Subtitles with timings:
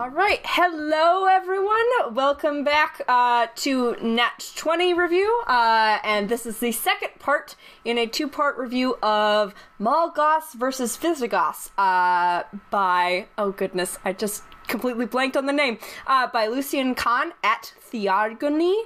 [0.00, 2.14] All right, hello everyone.
[2.14, 7.98] Welcome back uh, to Nat 20 review, uh, and this is the second part in
[7.98, 15.04] a two-part review of Mall Goth versus Visigoths uh, by oh goodness, I just completely
[15.04, 18.84] blanked on the name uh, by Lucian Kahn at Theogony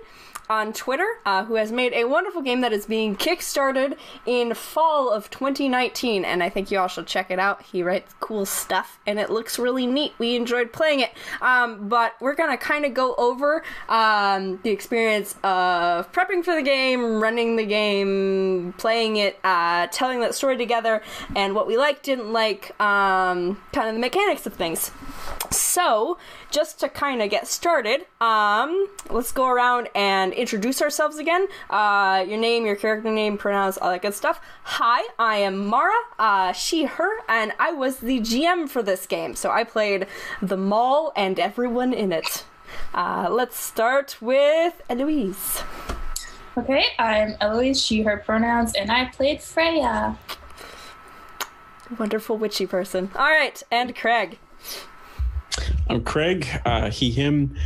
[0.48, 5.11] on Twitter, uh, who has made a wonderful game that is being kickstarted in fall
[5.11, 7.62] of 2019, and I think you all should check it out.
[7.62, 10.12] He writes cool stuff, and it looks really neat.
[10.19, 15.34] We enjoyed playing it, um, but we're gonna kind of go over um, the experience
[15.42, 21.02] of prepping for the game, running the game, playing it, uh, telling that story together,
[21.35, 24.91] and what we liked, didn't like, um, kind of the mechanics of things.
[25.51, 26.18] So,
[26.51, 31.46] just to kind of get started, um, let's go around and introduce ourselves again.
[31.70, 34.40] Uh, your name, your character name, pronouns, all that good stuff.
[34.64, 39.34] Hi, I am Mara, uh, she, her, and I was the GM for this game.
[39.34, 40.06] So I played
[40.42, 42.44] the mall and everyone in it.
[42.92, 45.62] Uh, let's start with Eloise.
[46.56, 50.17] Okay, I'm Eloise, she, her pronouns, and I played Freya.
[51.98, 53.11] Wonderful witchy person.
[53.14, 54.39] All right, and Craig.
[55.89, 57.56] I'm Craig, uh, he, him,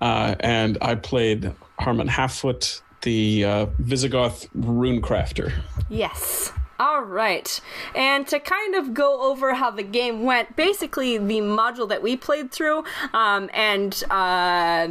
[0.00, 5.52] uh, and I played Harmund Halffoot, the uh, Visigoth rune crafter.
[5.88, 6.52] Yes.
[6.78, 7.60] All right.
[7.94, 12.16] And to kind of go over how the game went, basically the module that we
[12.16, 12.84] played through,
[13.14, 14.88] um, and uh,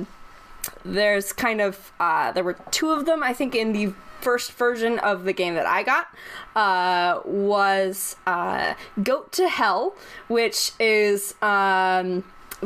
[0.83, 4.97] there's kind of uh, there were two of them, I think, in the first version
[4.99, 6.07] of the game that I got
[6.55, 9.95] uh, was uh, Goat to Hell,
[10.27, 12.23] which is um,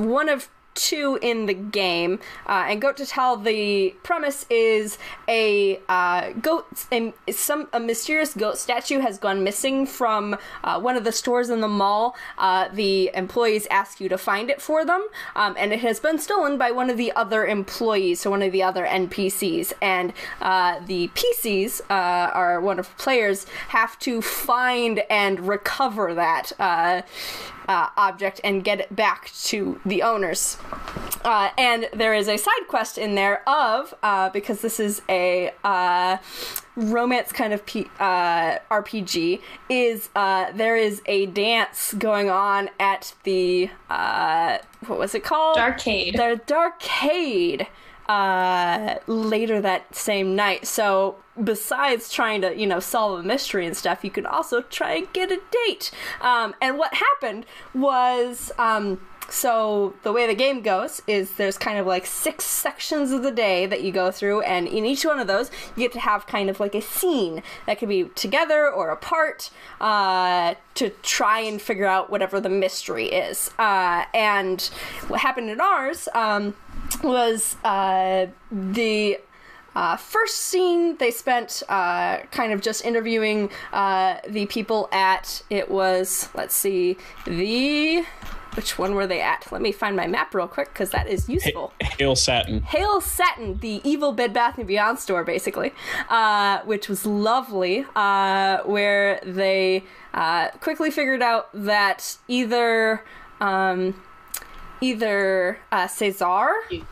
[0.08, 0.50] one of
[0.80, 6.66] two in the game, uh, and Goat to Hell the premise is a uh, goat,
[6.92, 11.50] a, some a mysterious goat statue has gone missing from uh, one of the stores
[11.50, 12.16] in the mall.
[12.38, 15.06] Uh, the employees ask you to find it for them,
[15.36, 18.52] um, and it has been stolen by one of the other employees, so one of
[18.52, 25.48] the other NPCs, and uh, the PCs, uh, our wonderful players, have to find and
[25.48, 26.54] recover that.
[27.70, 30.58] Uh, object and get it back to the owners.
[31.24, 35.52] Uh, and there is a side quest in there of uh, because this is a
[35.64, 36.18] uh,
[36.76, 39.40] romance kind of P- uh, RPG.
[39.70, 43.70] Is uh, there is a dance going on at the
[44.88, 45.56] what was it called?
[45.56, 46.14] Darkade.
[46.14, 47.68] The Darkade
[48.10, 50.66] uh, later that same night.
[50.66, 54.96] So besides trying to, you know, solve a mystery and stuff, you can also try
[54.96, 55.92] and get a date.
[56.20, 59.00] Um, and what happened was, um,
[59.30, 63.32] so the way the game goes is there's kind of like six sections of the
[63.32, 66.26] day that you go through, and in each one of those, you get to have
[66.26, 71.62] kind of like a scene that could be together or apart uh, to try and
[71.62, 73.52] figure out whatever the mystery is.
[73.60, 74.62] Uh, and
[75.10, 76.56] what happened in ours um,
[77.04, 79.20] was uh, the
[79.76, 85.70] uh, first scene, they spent uh, kind of just interviewing uh, the people at, it
[85.70, 88.04] was, let's see, the.
[88.56, 89.50] Which one were they at?
[89.52, 91.72] Let me find my map real quick because that is useful.
[91.80, 92.64] Hail Satin.
[92.64, 95.72] Hail Satin, the evil Bed Bath and Beyond store, basically,
[96.10, 97.86] uh, which was lovely.
[97.96, 99.84] Uh, where they
[100.16, 103.06] uh, quickly figured out that either
[103.40, 104.02] um,
[104.82, 106.50] either uh, Cesar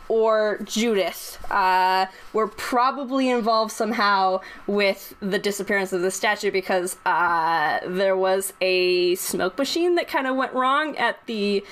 [0.08, 1.38] or Judith.
[1.50, 8.52] Uh, were probably involved somehow with the disappearance of the statue because uh, there was
[8.60, 11.64] a smoke machine that kind of went wrong at the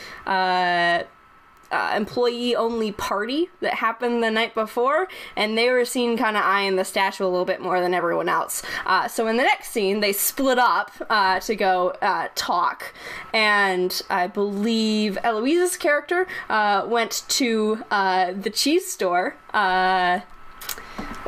[1.72, 6.36] uh, uh, employee only party that happened the night before, and they were seen kind
[6.36, 8.62] of eyeing the statue a little bit more than everyone else.
[8.84, 12.92] Uh, so in the next scene, they split up uh, to go uh, talk,
[13.32, 19.36] and I believe Eloise's character uh, went to uh, the cheese store.
[19.52, 20.22] what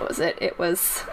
[0.09, 0.39] was it?
[0.41, 1.05] It was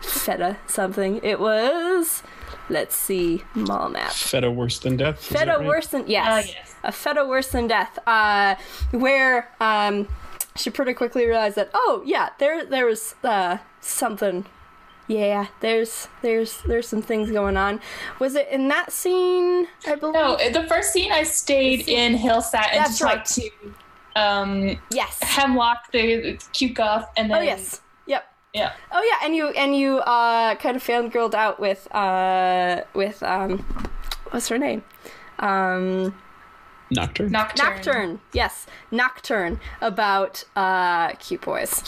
[0.00, 1.20] feta something.
[1.22, 2.22] It was.
[2.68, 4.12] Let's see, mall map.
[4.12, 5.22] Feta worse than death.
[5.22, 5.66] Feta right?
[5.66, 6.71] worse than yes, Ah, yes.
[6.84, 7.98] A feta worse than death.
[8.06, 8.56] Uh,
[8.90, 10.08] where um,
[10.56, 14.46] she pretty quickly realized that oh yeah, there there was uh something.
[15.08, 17.80] Yeah, there's there's there's some things going on.
[18.18, 19.66] Was it in that scene?
[19.86, 20.14] I believe.
[20.14, 23.50] No, the first scene I stayed in Hail Satin That's to talk to
[24.16, 25.18] um, Yes.
[25.22, 27.80] Hemlock, the cute goth, and then Oh yes.
[28.06, 28.24] Yep.
[28.54, 28.72] yeah.
[28.90, 33.58] Oh yeah, and you and you uh kind of fangirled out with uh with um
[34.30, 34.82] what's her name?
[35.40, 36.14] Um
[36.92, 37.30] Nocturne.
[37.30, 37.66] Nocturne.
[37.74, 41.82] Nocturne, yes, Nocturne about uh, cute boys.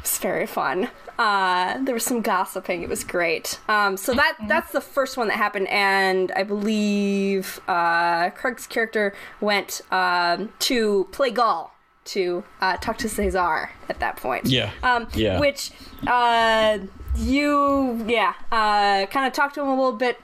[0.00, 0.90] It's very fun.
[1.18, 2.82] Uh, there was some gossiping.
[2.82, 3.60] It was great.
[3.68, 9.14] Um, so that that's the first one that happened, and I believe uh, Craig's character
[9.40, 11.72] went um, to play Gaul
[12.06, 14.46] to uh, talk to Cesar at that point.
[14.46, 14.70] Yeah.
[14.82, 15.40] Um, Yeah.
[15.40, 15.70] Which
[16.06, 16.78] uh,
[17.16, 20.18] you, yeah, uh, kind of talked to him a little bit.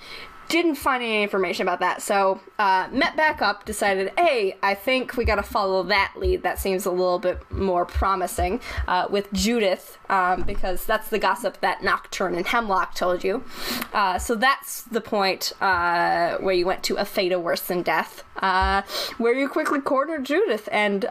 [0.50, 3.64] Didn't find any information about that, so uh, met back up.
[3.64, 6.42] Decided, hey, I think we got to follow that lead.
[6.42, 11.60] That seems a little bit more promising uh, with Judith, um, because that's the gossip
[11.60, 13.44] that Nocturne and Hemlock told you.
[13.92, 18.24] Uh, so that's the point uh, where you went to a fate worse than death,
[18.42, 18.82] uh,
[19.18, 21.04] where you quickly cornered Judith and.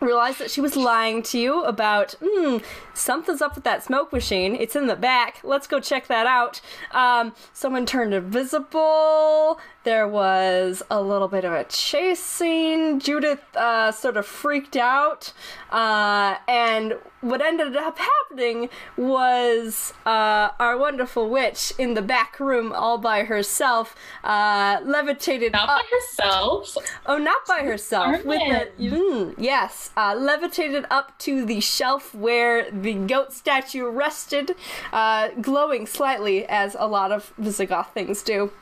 [0.00, 2.58] Realized that she was lying to you about hmm
[2.94, 4.54] something's up with that smoke machine.
[4.54, 5.40] It's in the back.
[5.42, 6.60] Let's go check that out.
[6.92, 9.60] Um, someone turned invisible.
[9.84, 13.00] There was a little bit of a chase scene.
[13.00, 15.32] Judith uh, sort of freaked out
[15.70, 22.72] uh, and what ended up happening was uh, our wonderful witch in the back room
[22.72, 26.76] all by herself uh, levitated Not up by herself.
[27.06, 28.24] Oh, not by herself.
[28.24, 28.40] With
[28.78, 34.54] the mm, yes, uh, levitated up to the shelf where the goat statue rested,
[34.92, 38.52] uh, glowing slightly as a lot of Visigoth things do.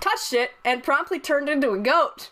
[0.00, 2.30] Touched it and promptly turned into a goat.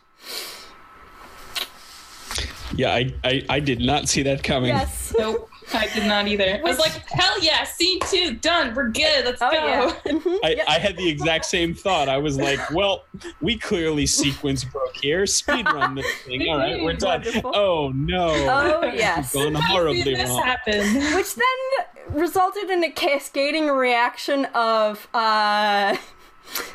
[2.77, 4.69] Yeah, I, I I did not see that coming.
[4.71, 5.15] Yes.
[5.19, 5.49] Nope.
[5.75, 6.61] I did not either.
[6.61, 8.73] I was like, hell yeah, scene two, done.
[8.73, 9.25] We're good.
[9.25, 9.57] Let's Oh go.
[9.67, 10.39] yeah.
[10.45, 12.09] I, I had the exact same thought.
[12.09, 13.05] I was like, well,
[13.41, 15.27] we clearly sequence broke here.
[15.27, 16.49] Speed run this thing.
[16.49, 17.23] All right, we're done.
[17.25, 17.53] Wonderful.
[17.57, 18.29] Oh no.
[18.29, 19.33] Oh yes.
[19.33, 20.43] Gone I've horribly this wrong.
[20.45, 20.95] happen.
[21.17, 25.97] Which then resulted in a cascading reaction of uh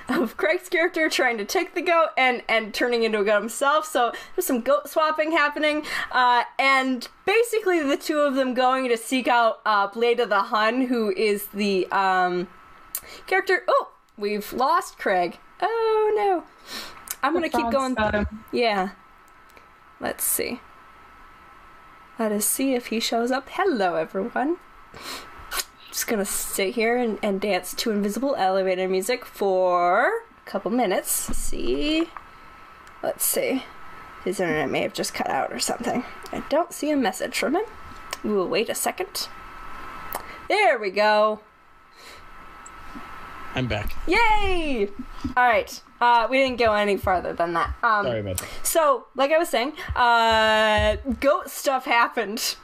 [0.09, 3.85] of Craig's character trying to take the goat and and turning into a goat himself.
[3.85, 8.97] So there's some goat swapping happening, uh, and basically the two of them going to
[8.97, 12.47] seek out uh, Blade of the Hun, who is the um,
[13.27, 13.63] character.
[13.67, 15.37] Oh, we've lost Craig.
[15.61, 16.43] Oh no.
[17.23, 17.93] I'm gonna keep going.
[17.93, 18.27] got.
[18.51, 18.91] Yeah.
[19.99, 20.59] Let's see.
[22.17, 23.49] Let us see if he shows up.
[23.51, 24.57] Hello, everyone.
[25.91, 31.27] Just gonna sit here and, and dance to invisible elevator music for a couple minutes.
[31.29, 32.09] Let's See.
[33.03, 33.65] Let's see.
[34.23, 36.05] His internet may have just cut out or something.
[36.31, 37.65] I don't see a message from him.
[38.23, 39.27] We will wait a second.
[40.47, 41.39] There we go.
[43.53, 43.93] I'm back.
[44.07, 44.89] Yay!
[45.35, 45.81] All right.
[45.99, 47.73] Uh, we didn't go any farther than that.
[47.83, 48.49] Um, Sorry about that.
[48.63, 52.55] So, like I was saying, uh, goat stuff happened,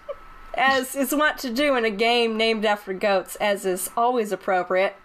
[0.58, 4.96] as is wont to do in a game named after goats, as is always appropriate.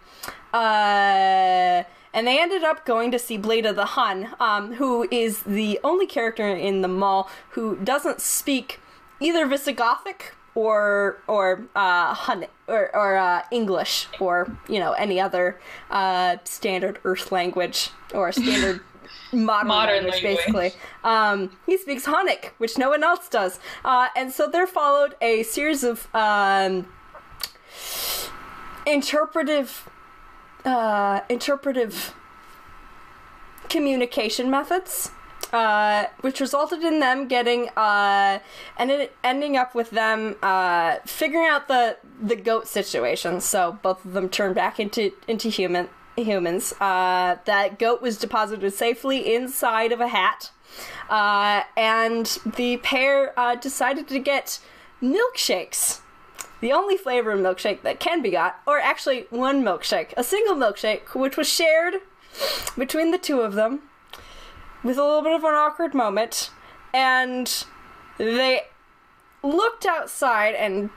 [0.53, 5.43] Uh, and they ended up going to see Blade of the Hun, um, who is
[5.43, 8.81] the only character in the mall who doesn't speak
[9.21, 15.59] either Visigothic or or uh, Hun or, or uh, English or you know any other
[15.91, 18.81] uh, standard Earth language or standard
[19.33, 20.37] modern, Modern language, language.
[20.47, 20.73] basically.
[21.05, 25.43] Um, he speaks Hunnic, which no one else does, uh, and so there followed a
[25.43, 26.87] series of um,
[28.87, 29.89] interpretive
[30.65, 32.15] uh, interpretive
[33.69, 35.11] communication methods,
[35.53, 38.39] uh, which resulted in them getting uh,
[38.77, 43.41] and ending up with them uh, figuring out the the goat situation.
[43.41, 46.73] So both of them turned back into into human humans.
[46.81, 50.51] Uh, that goat was deposited safely inside of a hat.
[51.09, 54.59] uh, and the pair uh, decided to get
[55.03, 56.01] milkshakes.
[56.61, 60.55] The only flavor of milkshake that can be got, or actually one milkshake, a single
[60.55, 61.97] milkshake, which was shared
[62.79, 63.83] between the two of them
[64.85, 66.51] with a little bit of an awkward moment.
[66.95, 67.65] And
[68.19, 68.63] they
[69.43, 70.91] looked outside and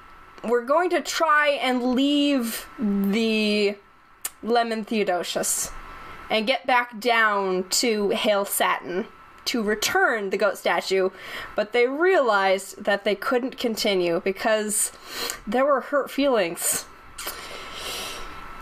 [0.43, 3.75] were going to try and leave the
[4.45, 5.71] Lemon Theodosius
[6.29, 9.07] and get back down to Hail Satin
[9.45, 11.09] to return the goat statue,
[11.55, 14.91] but they realized that they couldn't continue because
[15.45, 16.85] there were hurt feelings.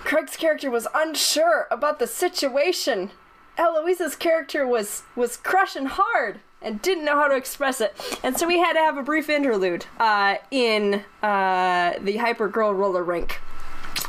[0.03, 3.11] Craig's character was unsure about the situation.
[3.57, 8.47] Eloise's character was was crushing hard and didn't know how to express it, and so
[8.47, 13.39] we had to have a brief interlude uh, in uh, the Hyper Girl roller rink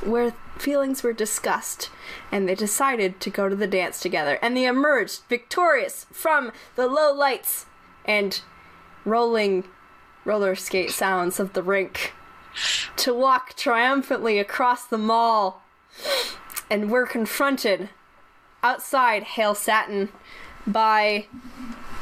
[0.03, 1.91] where feelings were discussed
[2.31, 6.87] and they decided to go to the dance together and they emerged victorious from the
[6.87, 7.67] low lights
[8.05, 8.41] and
[9.05, 9.65] rolling
[10.25, 12.13] roller skate sounds of the rink
[12.97, 15.63] to walk triumphantly across the mall
[16.71, 17.89] and were confronted
[18.63, 20.09] outside Hail Satin
[20.67, 21.27] by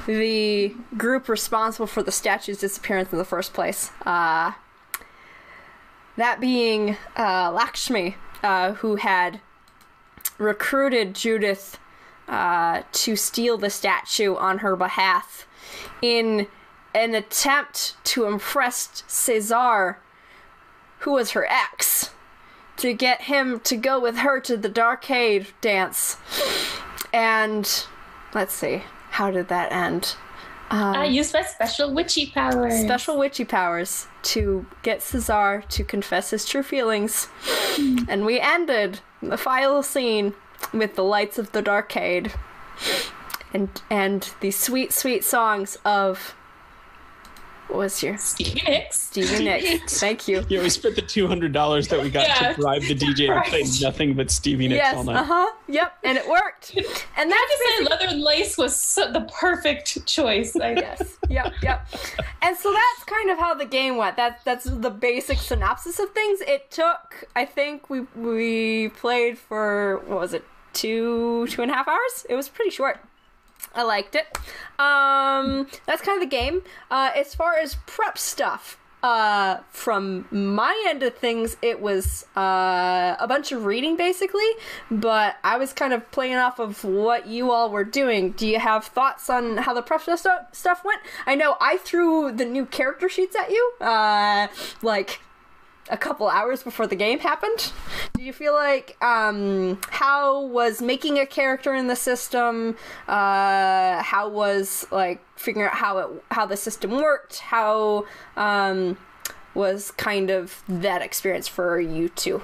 [0.06, 3.90] the group responsible for the statue's disappearance in the first place.
[4.06, 4.52] Uh,
[6.16, 9.40] that being uh, Lakshmi, uh, who had
[10.38, 11.78] recruited Judith
[12.28, 15.46] uh, to steal the statue on her behalf
[16.00, 16.46] in
[16.94, 19.99] an attempt to impress Cesar,
[21.00, 22.11] who was her ex,
[22.76, 26.16] to get him to go with her to the Darkade dance.
[27.12, 27.87] And
[28.34, 30.16] let's see, how did that end?
[30.72, 32.80] Uh, I used my special witchy powers.
[32.80, 37.26] special witchy powers to get Cesar to confess his true feelings.
[37.76, 38.04] Hmm.
[38.08, 40.32] and we ended the final scene
[40.72, 42.32] with the lights of the darkade
[43.52, 46.34] and and the sweet, sweet songs of
[47.69, 49.00] what was your Stevie Nicks.
[49.00, 49.99] Stevie Nicks.
[50.00, 50.45] Thank you.
[50.49, 52.52] Yeah, we spent the two hundred dollars that we got Yeah.
[52.52, 55.16] to bribe the DJ to play nothing but Stevie Nicks Yes, all night.
[55.16, 55.50] uh huh.
[55.69, 56.75] Yep, and it worked.
[57.16, 60.57] And I that's just say leather and lace was so, the perfect choice.
[60.57, 61.16] I guess.
[61.28, 61.87] Yep, yep.
[62.42, 64.16] And so that's kind of how the game went.
[64.16, 66.40] That that's the basic synopsis of things.
[66.42, 71.75] It took, I think, we we played for what was it, two two and a
[71.75, 72.26] half hours?
[72.28, 72.99] It was pretty short.
[73.75, 74.26] I liked it.
[74.78, 76.62] Um, that's kind of the game.
[76.90, 83.16] Uh, as far as prep stuff, uh, from my end of things, it was uh,
[83.19, 84.49] a bunch of reading basically,
[84.90, 88.31] but I was kind of playing off of what you all were doing.
[88.31, 91.00] Do you have thoughts on how the prep stuff went?
[91.26, 94.47] I know I threw the new character sheets at you, uh,
[94.83, 95.21] like
[95.90, 97.72] a couple hours before the game happened.
[98.14, 102.76] Do you feel like um, how was making a character in the system?
[103.08, 107.38] Uh, how was like figuring out how it how the system worked?
[107.40, 108.96] How um,
[109.54, 112.40] was kind of that experience for you two?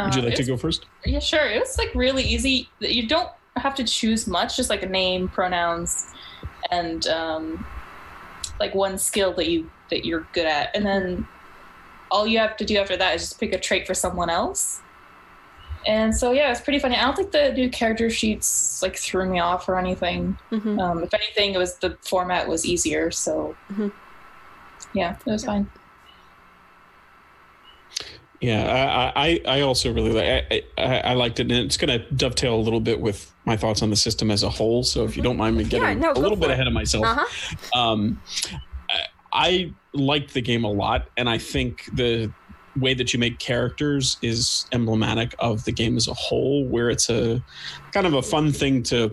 [0.00, 0.86] Would you Um, like it to was- go first?
[1.04, 1.44] Yeah, sure.
[1.46, 2.68] It was like really easy.
[2.80, 6.06] You don't have to choose much, just like a name, pronouns,
[6.70, 7.66] and um,
[8.62, 11.26] like one skill that you that you're good at, and then
[12.12, 14.80] all you have to do after that is just pick a trait for someone else.
[15.84, 16.94] And so yeah, it's pretty funny.
[16.94, 20.38] I don't think the new character sheets like threw me off or anything.
[20.52, 20.78] Mhm.
[20.80, 23.10] Um, if anything, it was the format was easier.
[23.10, 23.90] So Mhm.
[24.94, 25.68] yeah, it was fine.
[28.40, 30.44] Yeah, I, I, I also really like.
[30.50, 33.56] I, I, I liked it, and it's going to dovetail a little bit with my
[33.56, 34.82] thoughts on the system as a whole.
[34.84, 36.54] So, if you don't mind me getting Yeah, no, a little bit it.
[36.54, 37.24] ahead of myself, Uh
[37.74, 37.78] huh.
[37.80, 38.20] um,
[38.90, 42.30] I- I liked the game a lot, and I think the
[42.76, 47.08] way that you make characters is emblematic of the game as a whole, where it's
[47.10, 47.42] a
[47.92, 49.10] kind of a fun thing to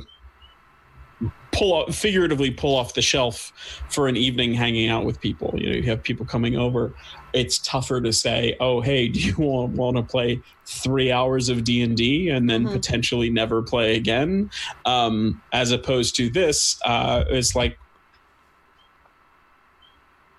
[1.52, 3.52] pull off, figuratively pull off the shelf
[3.90, 5.54] for an evening hanging out with people.
[5.58, 6.94] You know, you have people coming over.
[7.34, 10.44] It's tougher to say, "Oh, hey, do you want, want to play
[10.84, 12.74] three hours of D and D and then Mhm.
[12.74, 14.50] potentially never play again?"
[14.86, 17.78] Um, as opposed to this, uh, it's like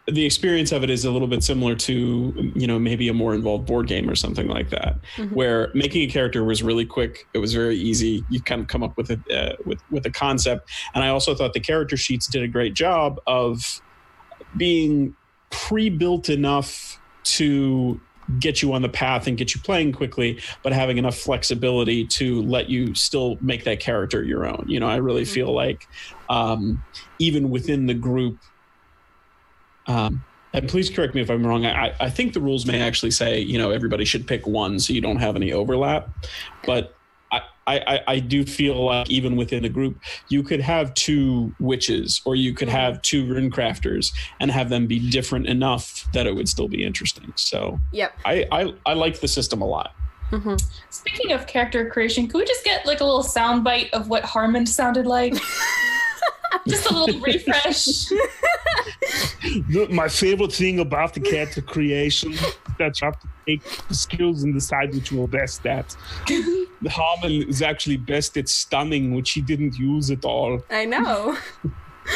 [0.07, 3.35] the experience of it is a little bit similar to you know maybe a more
[3.35, 5.31] involved board game or something like that Mhm.
[5.33, 8.83] where making a character was really quick it was very easy you kind of come
[8.83, 10.63] up with a uh, with with a concept
[10.95, 13.61] and i also thought the character sheets did a great job of
[14.57, 15.15] being
[15.51, 18.01] pre-built enough to
[18.39, 22.43] get you on the path and get you playing quickly but having enough flexibility to
[22.43, 25.33] let you still make that character your own you know i really Mhm.
[25.33, 25.89] feel like
[26.29, 26.81] um,
[27.19, 28.39] even within the group
[29.87, 31.65] um, and please correct me if I'm wrong.
[31.65, 34.93] I, I think the rules may actually say, you know, everybody should pick one so
[34.93, 36.09] you don't have any overlap.
[36.65, 36.93] But
[37.71, 39.99] I, I, I, I do feel like even within a group,
[40.29, 43.03] you could have two witches or you could have mm-hmm.
[43.03, 47.33] two rune crafters and have them be different enough that it would still be interesting.
[47.37, 48.19] So Yep.
[48.25, 49.95] I, I, I like the system a lot.
[50.31, 50.57] Mm-hmm.
[50.91, 54.23] Speaking of character creation, could we just get like a little sound bite of what
[54.23, 55.35] Harmund sounded like?
[56.69, 58.11] just a little refresh.
[59.91, 62.33] My favorite thing about the character creation
[62.79, 65.97] that you have to take the skills and decide which you're best at.
[66.83, 70.65] The Harmund is actually best at stunning, which he didn't use at all.
[70.71, 71.37] I know.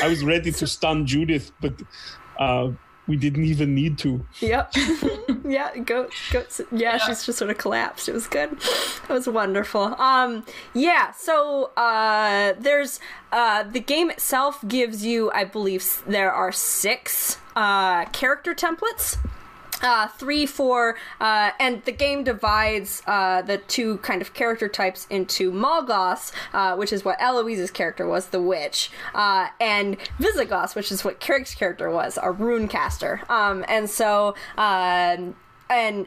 [0.02, 1.74] I was ready to stun Judith, but
[2.38, 2.70] uh,
[3.06, 4.24] we didn't even need to.
[4.40, 4.74] Yep.
[5.44, 8.08] yeah, goat goats yeah, she's just sort of collapsed.
[8.08, 8.52] It was good.
[8.52, 9.94] It was wonderful.
[10.00, 13.00] Um yeah, so uh there's
[13.32, 19.18] uh the game itself gives you I believe there are 6 uh character templates.
[19.84, 25.06] Uh, three, four, uh, and the game divides uh, the two kind of character types
[25.10, 30.74] into Mall Goths, uh, which is what Eloise's character was, the witch, uh, and Visigoth,
[30.74, 33.20] which is what Craig's character was, a rune caster.
[33.28, 35.36] Um, and so, um,
[35.68, 36.06] and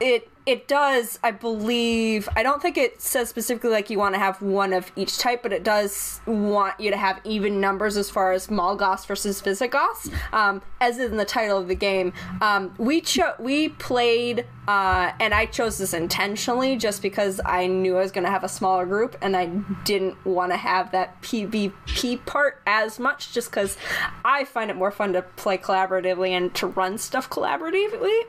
[0.00, 4.18] it it does i believe i don't think it says specifically like you want to
[4.18, 8.08] have one of each type but it does want you to have even numbers as
[8.08, 12.12] far as mall goths versus visigoths um, as in the title of the game.
[12.40, 17.96] Um, we cho- we played uh, and i chose this intentionally just because i knew
[17.96, 19.46] i was going to have a smaller group and i
[19.84, 23.76] didn't want to have that pvp part as much just because
[24.24, 28.22] i find it more fun to play collaboratively and to run stuff collaboratively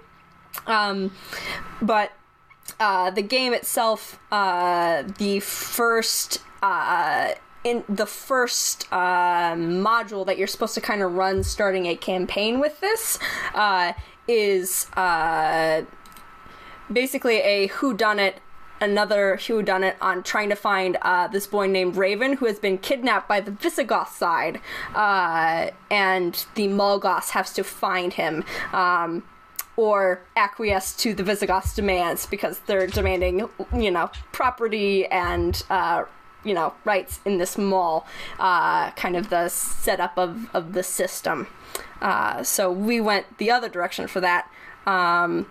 [0.65, 1.11] um,
[1.81, 2.11] but
[2.79, 10.47] uh, the game itself, uh, the first uh, in the first uh, module that you're
[10.47, 13.19] supposed to kind of run starting a campaign with this
[13.53, 13.93] uh,
[14.27, 15.81] is uh,
[16.91, 18.35] basically a whodunit
[18.79, 23.27] another whodunit on trying to find uh, this boy named Raven who has been kidnapped
[23.27, 24.61] by the Visigoth side,
[24.93, 28.43] uh, and the Mall Goth has to find him.
[28.71, 29.23] Um,
[29.77, 36.03] or acquiesce to the Visigoth's demands because they're demanding, you know, property and, uh,
[36.43, 38.05] you know, rights in this mall,
[38.39, 41.47] uh, kind of the setup of, of the system.
[42.01, 44.51] Uh, so we went the other direction for that.
[44.87, 45.45] Um,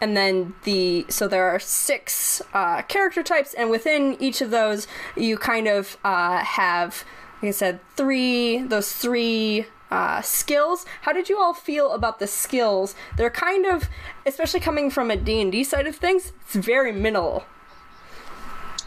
[0.00, 4.86] and then the so there are six uh, character types, and within each of those,
[5.16, 7.04] you kind of uh, have,
[7.42, 10.84] like I said, three those three uh, skills.
[11.02, 12.94] How did you all feel about the skills?
[13.16, 13.88] They're kind of,
[14.26, 17.44] especially coming from a D and D side of things, it's very minimal,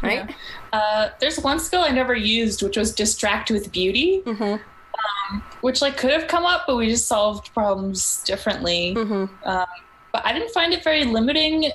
[0.02, 0.30] right?
[0.30, 0.80] Yeah.
[0.80, 5.98] Uh, there's one skill I never used, which was distract with beauty, um, which like
[5.98, 8.94] could have come up, but we just solved problems differently.
[9.44, 9.66] Um,
[10.14, 11.72] but I didn't find it very limiting,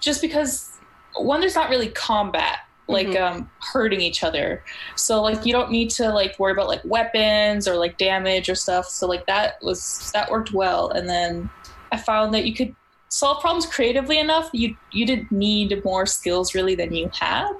[0.00, 0.78] just because
[1.16, 4.62] one, there's not really combat like um, hurting each other,
[4.96, 8.54] so like you don't need to like worry about like weapons or like damage or
[8.54, 8.86] stuff.
[8.86, 11.50] So like that was that worked well, and then
[11.92, 12.74] I found that you could
[13.08, 14.50] solve problems creatively enough.
[14.52, 17.52] You you didn't need more skills really than you had.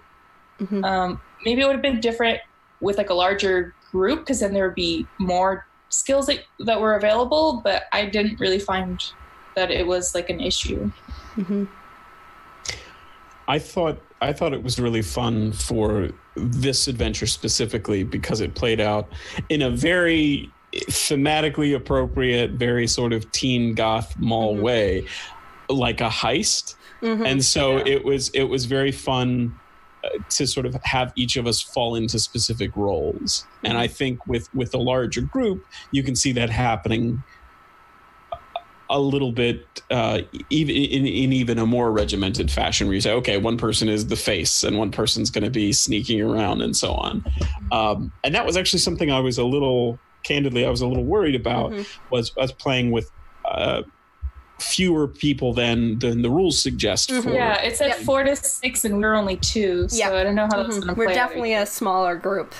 [0.60, 0.84] Mhm.
[0.84, 2.40] Um, maybe it would have been different
[2.80, 6.94] with like a larger group because then there would be more skills that, that were
[6.94, 7.60] available.
[7.62, 9.02] But I didn't really find
[9.56, 10.90] that it was like an issue.
[13.48, 18.80] I thought I thought it was really fun for this adventure specifically because it played
[18.80, 19.08] out
[19.48, 24.62] in a very thematically appropriate, very sort of teen goth mall mm-hmm.
[24.62, 25.06] way,
[25.68, 26.74] like a heist.
[27.02, 27.26] Mm-hmm.
[27.26, 29.58] And so it was it was very fun
[30.04, 33.46] uh, to sort of have each of us fall into specific roles.
[33.64, 33.94] And I mm-hmm.
[33.94, 37.22] think with with a larger group, you can see that happening
[38.90, 43.12] a little bit uh, even in, in even a more regimented fashion where you say
[43.12, 46.76] okay one person is the face and one person's going to be sneaking around and
[46.76, 47.24] so on
[47.72, 51.04] um, and that was actually something i was a little candidly i was a little
[51.04, 51.72] worried about
[52.10, 53.08] was was playing with
[53.50, 53.82] uh,
[54.60, 57.98] fewer people than than the rules suggest for Yeah, it said Yep.
[58.00, 60.12] four to six, and we are only two, so Yep.
[60.12, 61.06] I don't know how that's going to play.
[61.06, 61.14] We're out.
[61.14, 62.54] definitely a smaller group.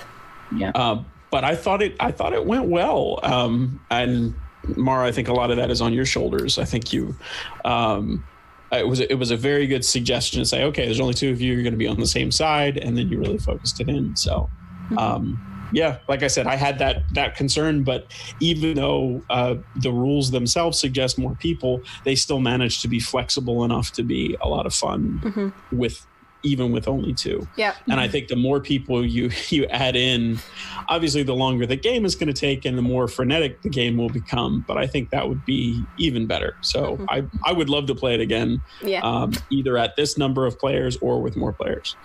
[0.56, 0.70] yeah.
[0.74, 1.94] Uh, but I thought it.
[2.00, 3.20] I thought it went well.
[3.22, 4.34] Um, and
[4.76, 6.58] Mara, I think a lot of that is on your shoulders.
[6.58, 7.14] I think you.
[7.64, 8.24] Um,
[8.72, 11.40] it was it was a very good suggestion to say, okay, there's only two of
[11.40, 11.54] you.
[11.54, 14.14] You're going to be on the same side, and then you really focused it in.
[14.14, 14.48] So,
[14.96, 15.40] um,
[15.72, 20.30] yeah, like I said, I had that that concern, but even though uh, the rules
[20.30, 24.66] themselves suggest more people, they still managed to be flexible enough to be a lot
[24.66, 25.20] of fun
[25.72, 26.06] with
[26.42, 27.46] even with only two.
[27.56, 27.74] Yeah.
[27.90, 30.38] And I think the more people you you add in,
[30.88, 33.96] obviously the longer the game is going to take and the more frenetic the game
[33.96, 34.64] will become.
[34.66, 36.56] But I think that would be even better.
[36.62, 37.06] So Mhm.
[37.08, 39.00] I I would love to play it again, Yeah.
[39.02, 41.96] um, either at this number of players or with more players.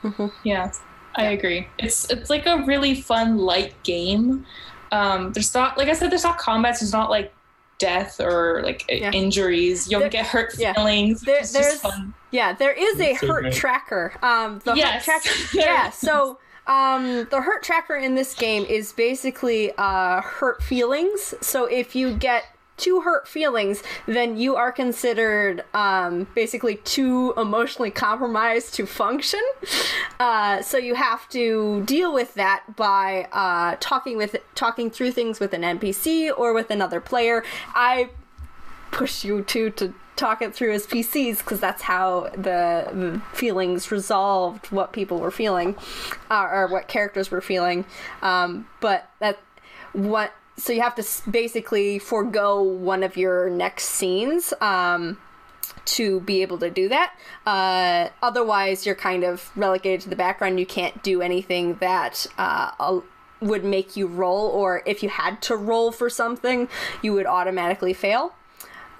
[0.44, 0.72] Yeah,
[1.16, 1.68] I agree.
[1.80, 4.46] It's it's like a really fun light game.
[4.92, 6.80] Um, there's not like I said, there's not combats.
[6.80, 7.34] There's not like
[7.78, 9.12] death or like Yeah.
[9.12, 9.88] injuries.
[9.88, 10.74] You don't There- get hurt yeah.
[10.74, 11.22] feelings.
[11.22, 12.14] There- it's there's- just fun.
[12.32, 13.54] Yeah, there is a So hurt great.
[13.54, 14.14] tracker.
[14.22, 15.06] Um, the Yes.
[15.06, 15.40] hurt tracker.
[15.54, 21.34] Yeah, so um, the hurt tracker in this game is basically uh, hurt feelings.
[21.42, 22.46] So if you get
[22.78, 29.42] two hurt feelings, then you are considered um, basically too emotionally compromised to function.
[30.20, 35.40] Uh, so you have to deal with that by uh, talking with talking through things
[35.40, 37.44] with an NPC or with another player.
[37.74, 38.10] I
[38.92, 43.92] push you two to talk it through as PCs because that's how the, the feelings
[43.92, 45.76] resolved what people were feeling
[46.32, 47.86] uh, or what characters were feeling.
[48.22, 49.40] Um, but that
[49.92, 54.54] what so you have to basically forego one of your next scenes.
[54.62, 55.18] Um,
[55.84, 57.14] to be able to do that.
[57.46, 60.60] Uh, otherwise, you're kind of relegated to the background.
[60.60, 63.02] You can't do anything that uh,
[63.40, 66.68] would make you roll, or if you had to roll for something,
[67.02, 68.34] you would automatically fail.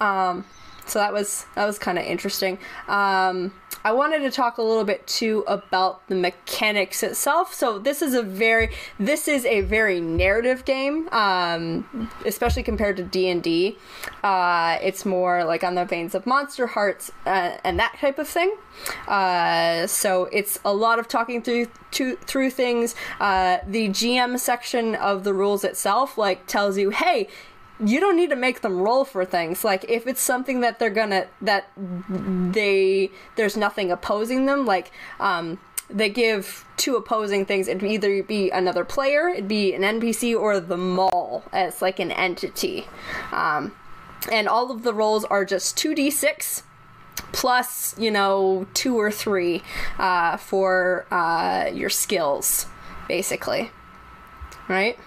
[0.00, 0.44] Um,
[0.86, 2.58] so that was that was kind of interesting.
[2.88, 3.52] Um,
[3.84, 7.54] I wanted to talk a little bit too about the mechanics itself.
[7.54, 13.04] So this is a very this is a very narrative game, um, especially compared to
[13.04, 13.78] D and D.
[14.24, 18.28] Uh, It's more like on the veins of Monster Hearts uh, and that type of
[18.28, 18.56] thing.
[19.06, 22.94] Uh, so it's a lot of talking through to, through things.
[23.20, 27.28] Uh, the GM section of the rules itself like tells you, hey
[27.84, 29.64] you don't need to make them roll for things.
[29.64, 35.58] Like if it's something that they're gonna that they there's nothing opposing them like um
[35.88, 40.58] they give two opposing things it'd either be another player it'd be an npc or
[40.58, 42.86] the mall as like an entity.
[43.32, 43.72] Um
[44.32, 46.62] and all of the rolls are just 2d6
[47.32, 49.62] plus you know two or three
[49.98, 52.66] uh, for uh, your skills
[53.08, 53.70] basically.
[54.68, 54.98] Right?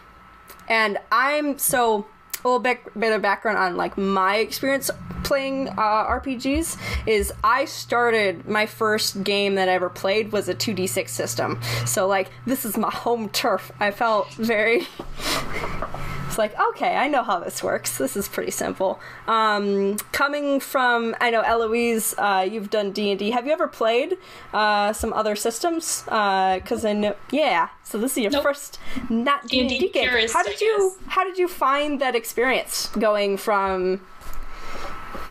[0.67, 2.05] And i'm so
[2.43, 4.89] a little bit, bit of background on like my experience
[5.23, 10.56] playing uh, RPGs is I started my first game that I ever played was a
[10.56, 11.60] 2d6 system.
[11.86, 13.71] So like this is my home turf.
[13.80, 14.88] I felt very
[16.29, 17.97] it's like okay, I know how this works.
[17.97, 18.99] This is pretty simple.
[19.27, 23.31] Um, coming from I know Eloise, uh, you've done D and D.
[23.31, 24.15] Have you ever played
[24.53, 26.03] uh, some other systems?
[26.05, 27.69] Because I know yeah.
[27.83, 28.43] So this is your Nope.
[28.43, 30.29] first not D and D D&D game.
[30.31, 34.01] How did you how did you find that experience going from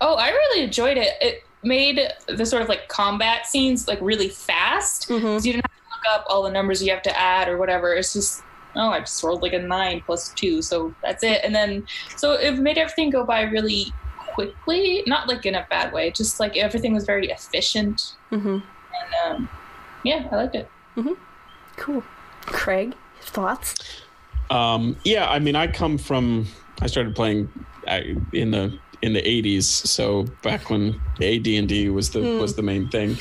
[0.00, 1.10] Oh, I really enjoyed it.
[1.20, 5.08] It made the sort of like combat scenes like really fast.
[5.08, 5.20] Mhm.
[5.22, 7.56] 'cause You didn't have to look up all the numbers you have to add or
[7.56, 7.94] whatever.
[7.94, 8.42] It's just
[8.78, 11.40] oh, I just rolled like a nine plus two, so that's it.
[11.44, 11.86] And then
[12.16, 15.02] so it made everything go by really quickly.
[15.06, 16.10] Not like in a bad way.
[16.10, 18.12] Just like everything was very efficient.
[18.32, 18.62] Mhm.
[19.00, 19.48] And um,
[20.04, 20.68] yeah, I liked it.
[21.76, 22.02] cool
[22.46, 23.74] Craig thoughts
[24.50, 26.46] Um, yeah, I mean, I come from.
[26.80, 27.50] I started playing
[27.86, 28.00] uh,
[28.32, 32.40] in the in the 80s, so back when AD and D was the Hmm.
[32.40, 33.18] was the main thing.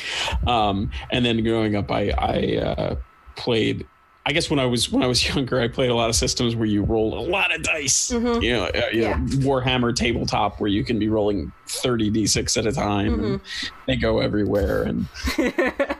[0.47, 2.95] Um, and then growing up, I I uh,
[3.35, 3.85] played.
[4.27, 6.53] I guess when I was when I was younger, I played a lot of systems
[6.53, 8.11] where you roll a lot of dice.
[8.11, 8.43] Mhm.
[8.43, 9.15] You know, uh, you Yeah.
[9.17, 13.13] know, Warhammer tabletop where you can be rolling 30 d6 at a time.
[13.13, 13.23] Mm-hmm.
[13.25, 13.41] And
[13.87, 15.07] they go everywhere, and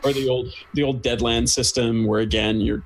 [0.04, 2.82] or the old the old Deadland system where again you're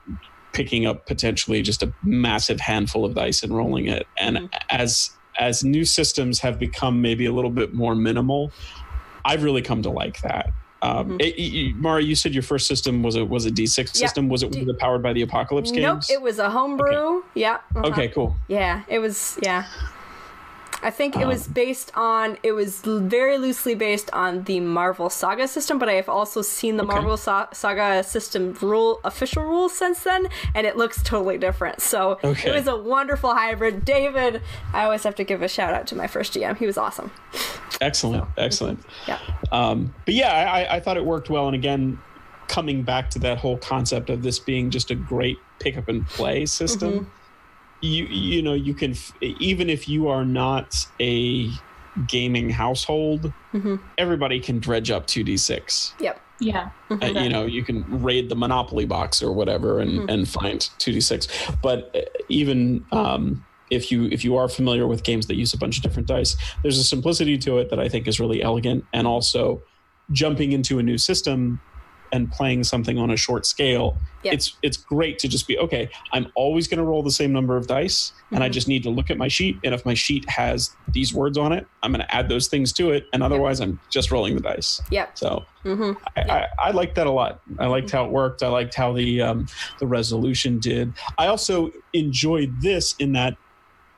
[0.52, 4.06] picking up potentially just a massive handful of dice and rolling it.
[4.18, 4.50] And Mhm.
[4.70, 8.52] as as new systems have become maybe a little bit more minimal,
[9.24, 10.52] I've really come to like that.
[10.82, 11.22] Um, Mhm.
[11.22, 14.06] it- you- Mara, you said your first system was a was a D6 Yeah.
[14.06, 14.28] system.
[14.28, 15.82] Was it, D- was it powered by the Apocalypse games?
[15.84, 17.86] nope it was a homebrew yeah uh-huh.
[17.88, 18.34] Okay, cool.
[18.48, 19.64] yeah it was yeah
[20.82, 25.08] I think it Um, was based on it was very loosely based on the Marvel
[25.10, 26.92] Saga system, but I have also seen the Okay.
[26.94, 31.80] Marvel Sa- Saga system rule official rules since then, and it looks totally different.
[31.80, 32.48] So Okay.
[32.50, 33.84] it was a wonderful hybrid.
[33.84, 34.42] David,
[34.72, 36.56] I always have to give a shout out to my first GM.
[36.58, 37.12] He was awesome.
[37.80, 38.80] Excellent, excellent.
[39.06, 39.18] Yeah.
[39.50, 41.46] Um, but yeah, I, I thought it worked well.
[41.46, 41.98] And again,
[42.48, 46.06] coming back to that whole concept of this being just a great pick up and
[46.08, 47.04] play system, Mm-hmm.
[47.82, 51.50] You you know you can even if you are not a
[52.08, 53.78] gaming household, Mhm.
[53.98, 55.94] everybody can dredge up two d six.
[56.00, 56.20] Yep.
[56.40, 56.70] Yeah.
[56.90, 60.08] Uh, you know, you can raid the Monopoly box or whatever and, Mm-hmm.
[60.08, 61.28] and find two d six.
[61.62, 65.58] But uh, even um, if you if you are familiar with games that use a
[65.58, 68.84] bunch of different dice, there's a simplicity to it that I think is really elegant,
[68.92, 69.62] and also
[70.10, 71.60] jumping into a new system
[72.12, 74.34] and playing something on a short scale, Yep.
[74.34, 75.90] it's it's great to just be okay.
[76.12, 78.52] I'm always going to roll the same number of dice, and I Mhm.
[78.52, 79.58] just need to look at my sheet.
[79.64, 82.72] And if my sheet has these words on it, I'm going to add those things
[82.74, 83.04] to it.
[83.12, 84.80] And otherwise, I'm just rolling the dice.
[84.90, 85.18] Yep.
[85.18, 87.40] So hmm I, I, I liked that a lot.
[87.58, 88.42] I liked how it worked.
[88.42, 89.46] I liked how the um,
[89.80, 90.96] the resolution did.
[91.18, 93.38] I also enjoyed this in that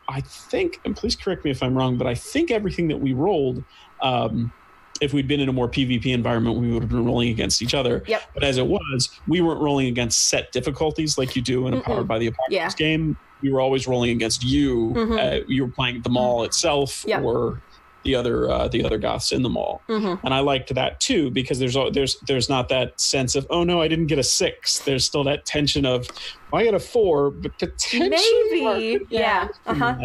[0.09, 3.12] I think, and please correct me if I'm wrong, but I think everything that we
[3.14, 3.64] rolled,
[4.03, 4.53] um,
[5.00, 7.74] if we'd been in a more PvP environment, we would have been rolling against each
[7.74, 8.02] other.
[8.07, 8.22] Yep.
[8.35, 11.78] But as it was, we weren't rolling against set difficulties like you do in a
[11.78, 11.85] Mm-mm.
[11.85, 12.70] Powered by the Apocalypse Yeah.
[12.76, 13.16] game.
[13.42, 14.92] We were always rolling against you.
[14.94, 15.42] Mhm.
[15.42, 17.22] Uh, you were playing the mall itself Yep.
[17.22, 17.61] or
[18.04, 21.30] the other uh, the other goths in the mall hmm and I liked that too
[21.30, 24.78] because there's there's there's not that sense of oh no I didn't get a six.
[24.80, 26.07] There's still that tension of
[26.52, 29.07] well, I got a four, but potentially Maybe.
[29.09, 29.48] Yeah.
[29.66, 29.96] Uh-huh.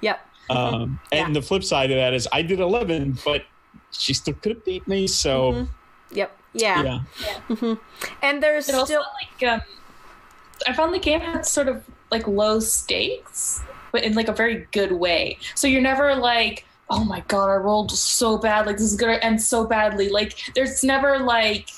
[0.00, 0.20] Yep.
[0.48, 1.26] Um, Yeah.
[1.26, 3.42] And the flip side of that is I did eleven, but
[3.92, 5.06] she still could have beat me.
[5.06, 5.68] So Mhm.
[6.10, 6.38] Yep.
[6.54, 6.82] Yeah.
[6.82, 7.00] yeah,
[7.48, 7.74] hmm
[8.20, 9.04] And there's It also still
[9.40, 9.60] like um,
[10.66, 14.66] I found the game had sort of like low stakes, but in like a very
[14.72, 15.38] good way.
[15.54, 19.14] So you're never like, oh my god, I rolled so bad, like this is gonna
[19.14, 20.08] end so badly.
[20.10, 21.70] Like there's never like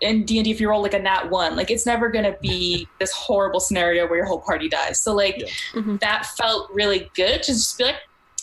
[0.00, 2.34] in D and D if you roll like a nat one, like it's never gonna
[2.40, 5.02] be this horrible scenario where your whole party dies.
[5.02, 5.48] So like Yeah.
[5.74, 6.00] Mhm.
[6.00, 7.96] that felt really good to just be like,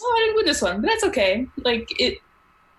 [0.04, 1.48] oh, I didn't win this one, but that's okay.
[1.66, 2.20] Like it,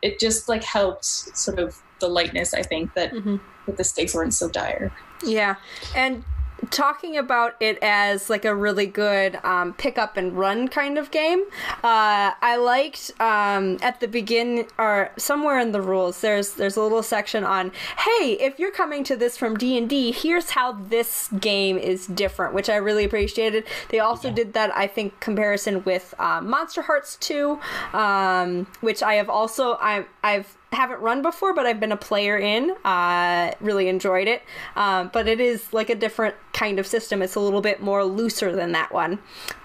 [0.03, 2.55] it just like helped sort of the lightness.
[2.55, 3.41] I think that Mhm.
[3.67, 4.93] that the stakes weren't so dire.
[5.25, 5.57] Yeah,
[5.95, 6.25] and
[6.71, 11.11] talking about it as like a really good um, pick up and run kind of
[11.11, 11.45] game,
[11.85, 16.21] uh, I liked um, at the begin or somewhere in the rules.
[16.21, 19.89] There's there's a little section on hey, if you're coming to this from D and
[19.89, 23.65] D, here's how this game is different, which I really appreciated.
[23.91, 27.59] They also did that I think comparison with uh, Monster Hearts 2,
[27.93, 32.37] um, which I have also I I've haven't run before, but I've been a player
[32.37, 32.71] in.
[32.85, 34.43] Uh, really enjoyed it.
[34.77, 37.23] Um, but it is like a different kind of system.
[37.23, 39.19] It's a little bit more looser than that one,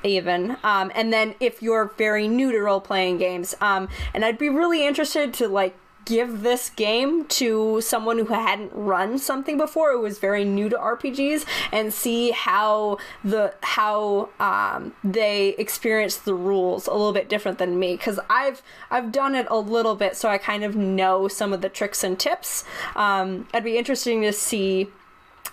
[0.03, 0.57] even.
[0.63, 4.49] Um, and then if you're very new to role playing games, um, and I'd be
[4.49, 10.01] really interested to like give this game to someone who hadn't run something before who
[10.01, 16.87] was very new to RPGs and see how the how um, they experience the rules
[16.87, 20.29] a little bit different than me because I've I've done it a little bit so
[20.29, 22.63] I kind of know some of the tricks and tips.
[22.95, 24.89] Um, I'd be interesting to see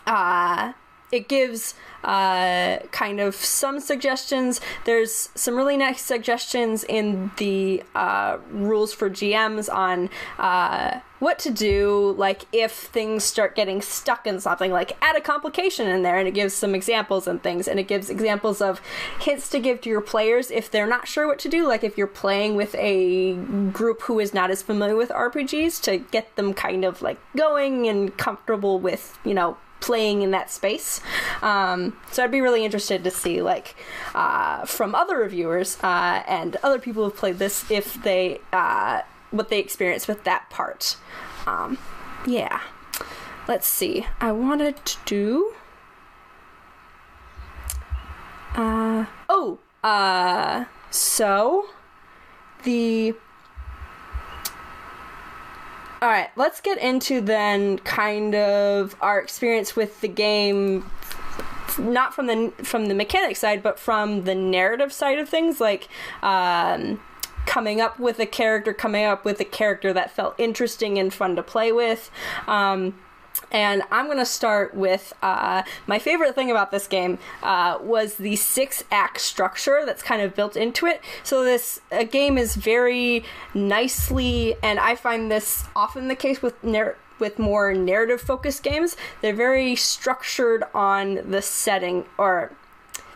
[0.06, 0.72] uh,
[1.12, 4.60] it gives uh, kind of some suggestions.
[4.84, 11.50] There's some really nice suggestions in the uh, rules for GMs on uh, what to
[11.50, 16.18] do, like if things start getting stuck in something, like add a complication in there,
[16.18, 18.80] and it gives some examples and things, and it gives examples of
[19.20, 21.98] hints to give to your players if they're not sure what to do, like if
[21.98, 23.34] you're playing with a
[23.70, 27.86] group who is not as familiar with RPGs, to get them kind of like going
[27.86, 31.00] and comfortable with, you know, playing in that space.
[31.42, 33.74] Um, so I'd be really interested to see, like,
[34.14, 39.48] uh, from other reviewers uh, and other people who've played this, if they uh, what
[39.48, 40.96] they experience with that part.
[41.46, 41.78] Um,
[42.26, 42.60] yeah.
[43.48, 44.06] Let's see.
[44.20, 45.54] I wanted to do.
[48.54, 51.66] Uh, oh, uh, so
[52.64, 53.14] the
[56.02, 60.88] all right, let's get into then kind of our experience with the game
[61.78, 65.88] not from the from the mechanic side but from the narrative side of things like
[66.20, 67.00] um
[67.46, 71.36] coming up with a character coming up with a character that felt interesting and fun
[71.36, 72.10] to play with.
[72.46, 72.98] Um
[73.50, 78.16] and I'm going to start with uh, my favorite thing about this game uh, was
[78.16, 81.00] the six act structure that's kind of built into it.
[81.22, 86.54] So this uh, game is very nicely, and I find this often the case with
[87.18, 88.96] with more narrative focused games.
[89.20, 92.52] They're very structured on the setting or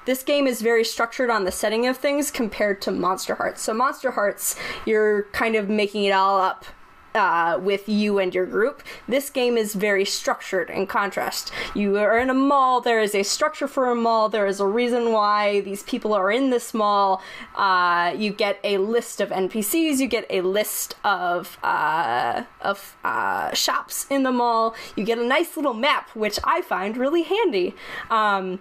[0.05, 3.63] this game is very structured on the setting of things compared to Monster Hearts.
[3.63, 6.67] So Monster Hearts, you're kind of making it all up
[7.15, 8.83] uh, with you and your group.
[9.07, 11.53] This game is very structured in contrast.
[11.75, 14.67] You are in a mall, there is a structure for a mall, there is a
[14.67, 17.23] reason why these people are in this mall.
[17.55, 23.53] Uh, you get a list of NPCs, you get a list of, uh, of uh,
[23.55, 27.75] shops in the mall, you get a nice little map, which I find really handy.
[28.11, 28.61] Um,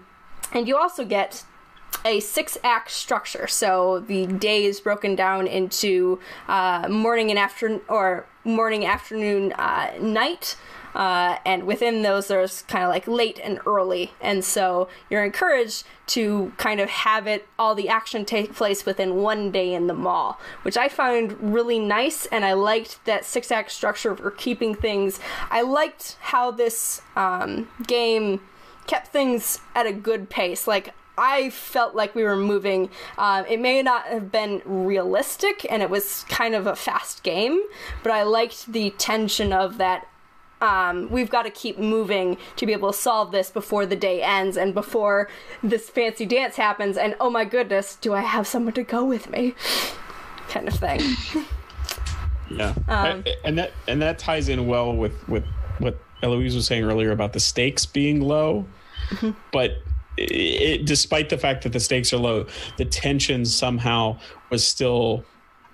[0.51, 1.43] and you also get
[2.05, 3.47] a six act structure.
[3.47, 9.91] So the day is broken down into uh, morning and afternoon, or morning, afternoon, uh,
[9.99, 10.56] night.
[10.95, 15.86] uh, and within those there's kind of like late and early, and so you're encouraged
[16.06, 19.93] to kind of have it all the action take place within one day in the
[19.93, 24.75] mall, which I found really nice, and I liked that six act structure for keeping
[24.75, 25.19] things.
[25.49, 28.41] I liked how this um, game
[28.86, 30.67] kept things at a good pace.
[30.67, 32.89] Like I felt like we were moving.
[33.17, 37.62] Um, it may not have been realistic, and it was kind of a fast game,
[38.02, 40.08] but I liked the tension of that.
[40.62, 44.21] Um, we've got to keep moving to be able to solve this before the day
[44.23, 45.28] ends and before
[45.62, 46.97] this fancy dance happens.
[46.97, 49.56] And oh my goodness, do I have someone to go with me?
[50.47, 51.02] Kind of thing.
[52.52, 55.43] Yeah, Um, I- and that and that ties in well with with
[55.80, 58.65] what Eloise was saying earlier about the stakes being low,
[59.10, 59.32] Mm-hmm.
[59.52, 59.71] but
[60.17, 62.45] it, despite the fact that the stakes are low,
[62.78, 64.17] the tension somehow
[64.49, 65.23] was still.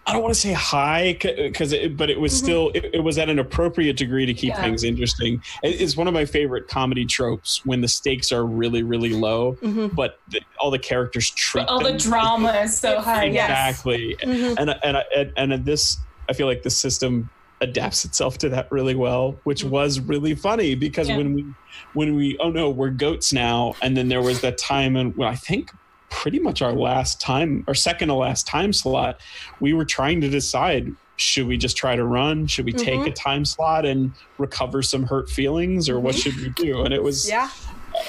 [0.08, 2.44] I don't want to say high because, it, but it was Mm-hmm.
[2.46, 4.62] still it, it was at an appropriate degree to keep Yeah.
[4.64, 5.40] things interesting.
[5.62, 9.54] It- It's one of my favorite comedy tropes when the stakes are really really low,
[9.62, 9.88] Mm-hmm.
[9.96, 13.26] but the, all the characters treat All the drama is so high.
[13.26, 13.50] Yes.
[13.82, 15.98] exactly and and and and this
[16.28, 17.30] i feel like the system
[17.62, 21.18] adapts itself to that really well which was really funny because Yeah.
[21.18, 21.46] when we
[21.94, 23.74] when we oh no we're goats now.
[23.82, 25.72] And then there was that time and well, i think
[26.10, 29.20] pretty much our last time our second to last time slot
[29.60, 32.48] we were trying to decide should we just try to run?
[32.48, 36.48] Should we take a time slot and recover some hurt feelings or what should we
[36.56, 36.84] do?
[36.84, 37.50] And it was yeah.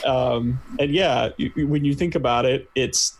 [0.06, 3.18] um, and yeah, when you think about it, it's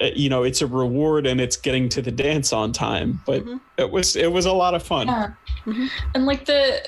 [0.00, 3.20] Uh, you know it's a reward and it's getting to the dance on time.
[3.26, 3.56] But mm-hmm.
[3.78, 5.06] it was it was a lot of fun.
[5.06, 5.32] Yeah.
[5.64, 5.86] Mm-hmm.
[6.14, 6.86] And like the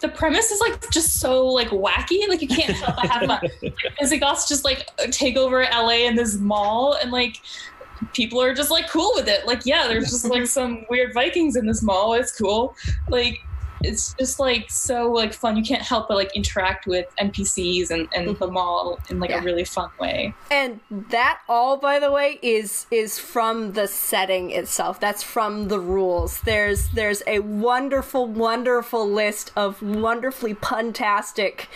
[0.00, 2.28] the premise is like just so like wacky.
[2.28, 3.50] Like you can't help but have fun.
[3.62, 7.40] Like, Visigoths just like take over LA in this mall and like
[8.12, 9.46] people are just like cool with it.
[9.46, 12.14] Like, yeah, there's just like some weird Vikings in this mall.
[12.14, 12.74] It's cool.
[13.08, 13.40] Like
[13.84, 15.56] it's just like so like fun.
[15.56, 19.40] You can't help but like interact with NPCs and, and the mall in like Yeah.
[19.40, 20.34] a really fun way.
[20.50, 24.98] And that all, by the way, is is from the setting itself.
[25.00, 26.40] That's from the rules.
[26.42, 31.66] There's there's a wonderful, wonderful list of wonderfully puntastic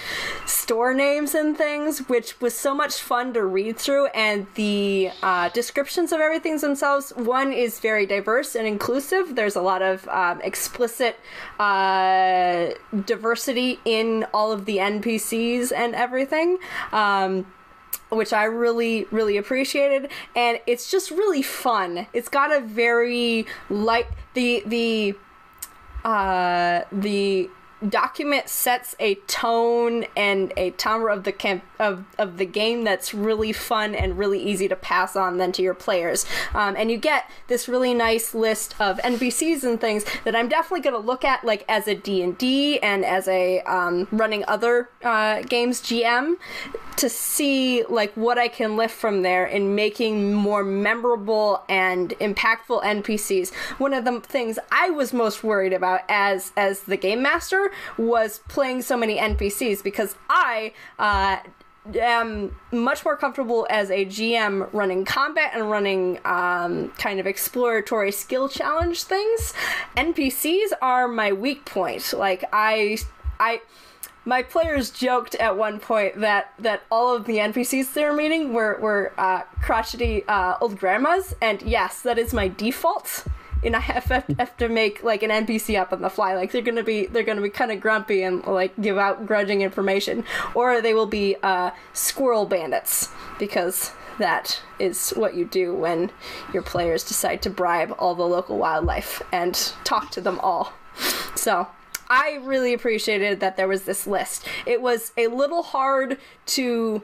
[0.47, 4.07] store names and things, which was so much fun to read through.
[4.09, 9.35] And the uh, descriptions of everything themselves, one is very diverse and inclusive.
[9.37, 11.19] There's a lot of um, explicit
[11.59, 11.98] uh,
[13.05, 16.59] diversity in all of the NPCs and everything.
[16.93, 17.47] Um,
[18.11, 22.07] which I really, really appreciated, and it's just really fun.
[22.15, 25.15] It's got a very light the the
[26.05, 27.51] uh the
[27.87, 33.15] document sets a tone and a timbre of the camp of, of the game that's
[33.15, 36.97] really fun and really easy to pass on then to your players um, and you
[36.97, 41.25] get this really nice list of npcs and things that i'm definitely going to look
[41.25, 46.37] at like as a d&d and as a um, running other uh, games gm
[46.99, 52.83] to see like what I can lift from there in making more memorable and impactful
[52.83, 53.55] NPCs.
[53.79, 58.41] One of the things I was most worried about as as the game master was
[58.49, 61.39] playing so many NPCs because I uh,
[61.97, 68.13] am much more comfortable as a GM running combat and running um, kind of exploratory
[68.13, 69.55] skill challenge things.
[69.97, 72.13] NPCs are my weak point.
[72.13, 72.99] Like I
[73.41, 73.61] I
[74.25, 78.53] my players joked at one point that that all of the NPCs they were meeting
[78.53, 83.25] were were uh, crotchety uh, old grandmas, and yes, that is my default.
[83.65, 86.35] And I have, have, to make like an NPC up on the fly.
[86.35, 89.63] Like they're gonna be they're gonna be kind of grumpy and like give out grudging
[89.63, 96.11] information, or they will be uh, squirrel bandits because that is what you do when
[96.53, 100.73] your players decide to bribe all the local wildlife and talk to them all.
[101.35, 101.69] So
[102.11, 104.47] I really appreciated that there was this list.
[104.67, 107.03] It was a little hard to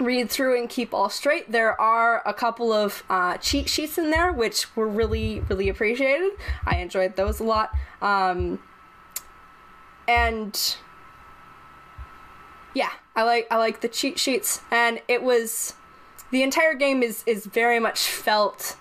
[0.00, 1.52] read through and keep all straight.
[1.52, 6.32] There are a couple of uh, cheat sheets in there, which were really, really appreciated.
[6.66, 7.70] I enjoyed those a lot.
[8.00, 8.58] Um,
[10.08, 10.76] and
[12.74, 15.74] yeah, I like I like the cheat sheets, and it was
[16.30, 18.76] the entire game is is very much felt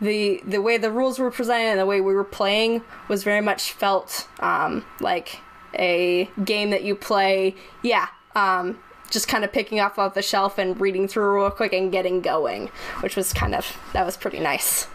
[0.00, 3.40] the the way the rules were presented and the way we were playing was very
[3.40, 5.40] much felt um, like
[5.78, 7.54] a game that you play.
[7.82, 8.78] Yeah, um,
[9.10, 12.20] just kind of picking off off the shelf and reading through real quick and getting
[12.20, 12.68] going,
[13.00, 14.86] which was kind of that was pretty nice.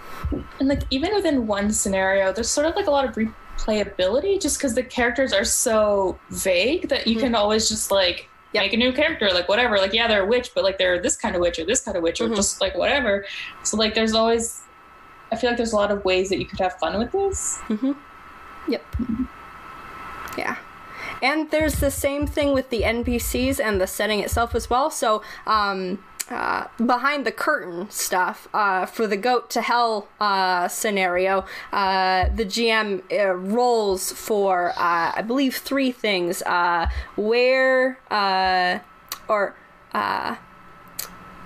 [0.60, 4.58] And like even within one scenario, there's sort of like a lot of replayability just
[4.58, 8.64] because the characters are so vague that you can always just like Yep.
[8.66, 9.78] make a new character, like whatever.
[9.78, 11.96] Like yeah, they're a witch, but like they're this kind of witch or this kind
[11.96, 12.36] of witch or Mhm.
[12.36, 13.26] just like whatever.
[13.64, 14.62] So like there's always
[15.32, 17.60] I feel like there's a lot of ways that you could have fun with this.
[18.68, 18.86] Yep.
[20.38, 20.58] Yeah.
[21.22, 24.90] And there's the same thing with the NPCs and the setting itself as well.
[24.90, 26.00] So, um,
[26.32, 32.46] uh, behind the curtain stuff uh, for the goat to hell uh, scenario, uh, the
[32.46, 36.42] GM uh, rolls for uh, I believe three things:
[37.16, 38.00] where
[39.28, 39.56] or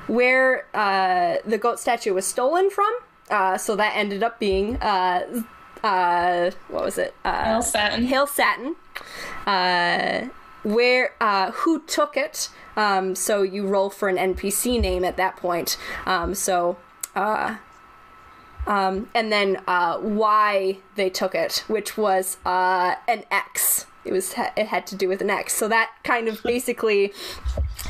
[0.07, 0.65] where
[1.45, 2.93] the goat statue was stolen from.
[3.57, 7.15] so that ended up being what was it?
[7.23, 8.05] Hail Satin.
[8.05, 8.75] Hail Satin.
[10.63, 11.11] Where
[11.53, 12.49] who took it?
[12.75, 15.77] Um, so you roll for an NPC name at that point.
[16.05, 16.77] Um, so,
[17.15, 17.57] uh,
[18.67, 23.85] um, and then uh, why they took it, which was uh, an X.
[24.05, 25.53] It was it had to do with an X.
[25.53, 27.13] So that kind of basically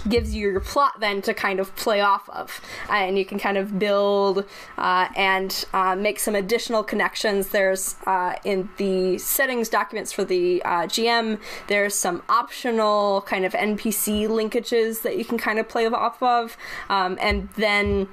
[0.07, 2.61] gives you your plot then to kind of play off of.
[2.89, 4.45] Uh, and you can kind of build
[4.77, 7.49] uh, and uh, make some additional connections.
[7.49, 13.53] There's uh, in the settings documents for the uh, GM, there's some optional kind of
[13.53, 16.57] NPC linkages that you can kind of play off of.
[16.89, 18.07] Um, and then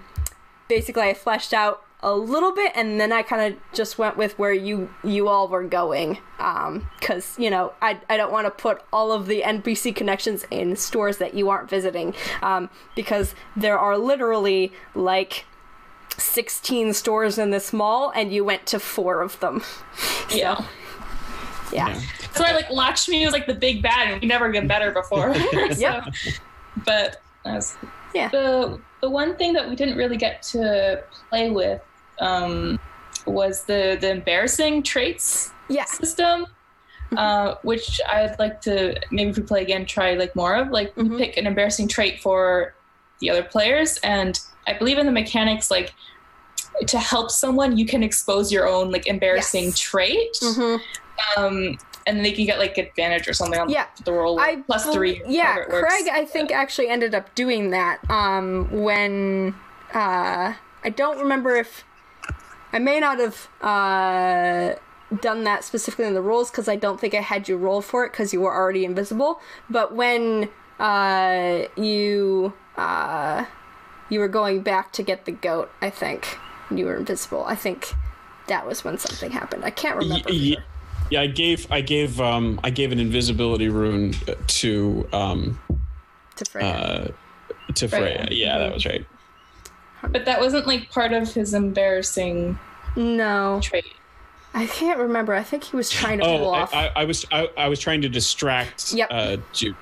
[0.68, 4.36] basically, I fleshed out a little bit and then I kind of just went with
[4.38, 8.50] where you you all were going um cuz you know I I don't want to
[8.50, 13.78] put all of the NPC connections in stores that you aren't visiting um because there
[13.78, 15.44] are literally like
[16.18, 19.62] 16 stores in this mall and you went to 4 of them.
[20.28, 20.64] so, Yeah.
[21.72, 21.88] yeah.
[21.88, 22.00] Yeah.
[22.34, 25.34] So I like Lakshmi was like the big bad, and we never get better before.
[25.70, 26.04] so, Yep.
[26.84, 27.76] But as
[28.12, 28.28] Yeah.
[28.28, 31.80] the the one thing that we didn't really get to play with
[32.20, 32.78] um,
[33.26, 35.84] was the the embarrassing traits Yeah.
[35.84, 36.46] system.
[37.16, 40.70] Uh, which I'd like to maybe if we play again, try like more of.
[40.70, 41.18] Like Mhm.
[41.18, 42.72] pick an embarrassing trait for
[43.20, 45.92] the other players, and I believe in the mechanics like
[46.86, 49.78] to help someone, you can expose your own like embarrassing Yes.
[49.78, 50.80] trait, Mhm.
[51.36, 53.84] um, and they can get like advantage or something on Yeah.
[54.06, 54.62] the roll I
[54.94, 55.20] three.
[55.26, 55.80] Yeah, works.
[55.94, 57.98] Craig, I think actually ended up doing that.
[58.08, 59.54] Um, when
[59.92, 61.84] uh, I don't remember if
[62.72, 64.74] I may not have uh
[65.20, 68.04] done that specifically in the rules because I don't think I had you roll for
[68.04, 69.40] it because you were already invisible.
[69.68, 70.48] But when
[70.78, 73.44] uh you uh
[74.08, 76.38] you were going back to get the goat, I think
[76.70, 77.44] you were invisible.
[77.44, 77.92] I think
[78.48, 79.64] that was when something happened.
[79.64, 80.32] I can't remember.
[80.32, 80.64] yeah, sure.
[81.10, 84.14] yeah, I gave I gave um I gave an invisibility rune
[84.46, 85.60] to um
[86.36, 86.66] To Freya.
[86.66, 87.08] uh
[87.74, 88.26] to Freya.
[88.26, 88.28] Freya.
[88.30, 89.04] Yeah, that was right.
[90.10, 92.58] But that wasn't like part of his embarrassing
[92.96, 93.60] no.
[93.62, 93.84] trait.
[94.54, 95.32] I can't remember.
[95.34, 96.74] I think he was trying to pull Oh, off.
[96.74, 99.08] I, I, I was I, I was trying to distract Yep.
[99.10, 99.76] uh Jude,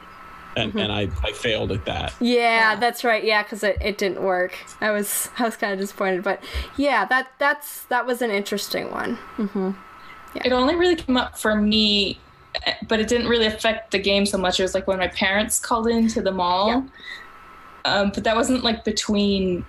[0.57, 2.13] and and I, I failed at that.
[2.21, 3.25] yeah, that's right.
[3.25, 4.53] Yeah, because it, it didn't work.
[4.81, 6.41] I was I was kind of disappointed, but
[6.77, 9.19] yeah, that that's that was an interesting one.
[10.45, 12.21] It only really came up for me,
[12.65, 14.61] eh, but it didn't really affect the game so much.
[14.61, 16.69] It was like when my parents called into the mall.
[16.69, 16.83] Yeah.
[17.93, 19.65] Um, but that wasn't like between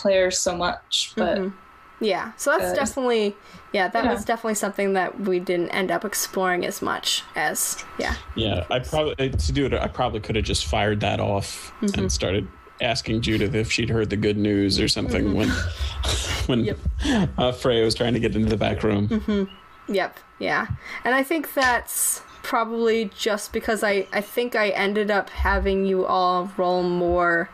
[0.00, 1.12] players so much.
[1.16, 1.52] But Mhm.
[2.00, 3.34] Yeah, so that's Uh, definitely
[3.72, 4.12] yeah that yeah.
[4.12, 8.78] was definitely something that we didn't end up exploring as much as yeah Yeah, I
[8.78, 9.74] probably to do it.
[9.74, 11.98] I probably could have just fired that off Mm-hmm.
[12.00, 12.46] and started
[12.80, 15.48] asking Judith if she'd heard the good news or something when
[16.46, 17.04] when Mm-hmm.
[17.04, 17.28] Yep.
[17.36, 19.48] uh, Freya was trying to get into the back room.
[19.88, 20.66] Yep, yeah.
[21.04, 26.04] And I think that's probably just because I, I think I ended up having you
[26.06, 27.50] all roll more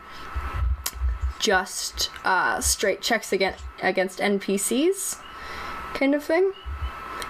[1.39, 5.19] just uh, straight checks against, against NPCs
[5.93, 6.51] kind of thing.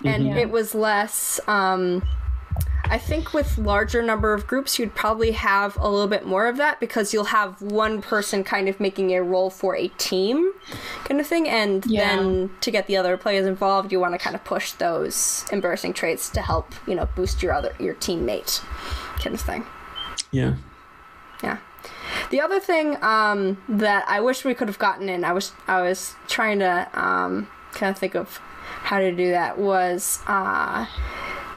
[0.03, 0.37] And Yeah.
[0.37, 1.39] it was less.
[1.47, 2.03] Um,
[2.87, 6.57] I think with larger number of groups, you'd probably have a little bit more of
[6.57, 10.51] that because you'll have one person kind of making a role for a team,
[11.05, 12.15] kind of thing, and Yeah.
[12.15, 15.93] then to get the other players involved, you want to kind of push those embarrassing
[15.93, 18.61] traits to help you know boost your other your teammate,
[19.19, 19.65] kind of thing.
[20.29, 20.53] Yeah.
[21.43, 21.57] Yeah.
[22.29, 25.81] The other thing um, that I wish we could have gotten in, I was I
[25.81, 28.39] was trying to um, kind of think of
[28.83, 30.85] how to do that was uh,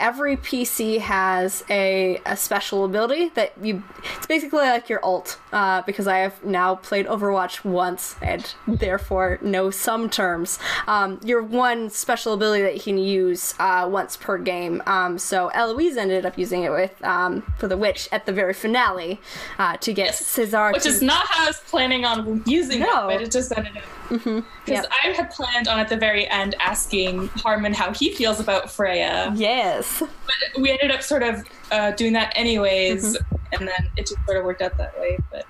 [0.00, 3.82] every PC has a, a special ability that you
[4.16, 9.38] it's basically like your ult uh, because I have now played Overwatch once and therefore
[9.42, 10.58] know some terms.
[10.86, 14.82] Um, your one special ability that you can use uh, once per game.
[14.86, 18.54] Um, so Eloise ended up using it with um, for the witch at the very
[18.54, 19.20] finale
[19.58, 23.08] uh, to get Cesar which to is not how I was planning on using No.
[23.08, 23.82] it, but it just ended up.
[24.08, 24.86] Because Yep.
[25.04, 29.32] I had planned on at the very end asking Harmund how he feels about Freya.
[29.36, 30.00] yes.
[30.00, 33.16] But we ended up sort of uh, doing that anyways,
[33.52, 35.18] and then it just sort of worked out that way.
[35.30, 35.44] But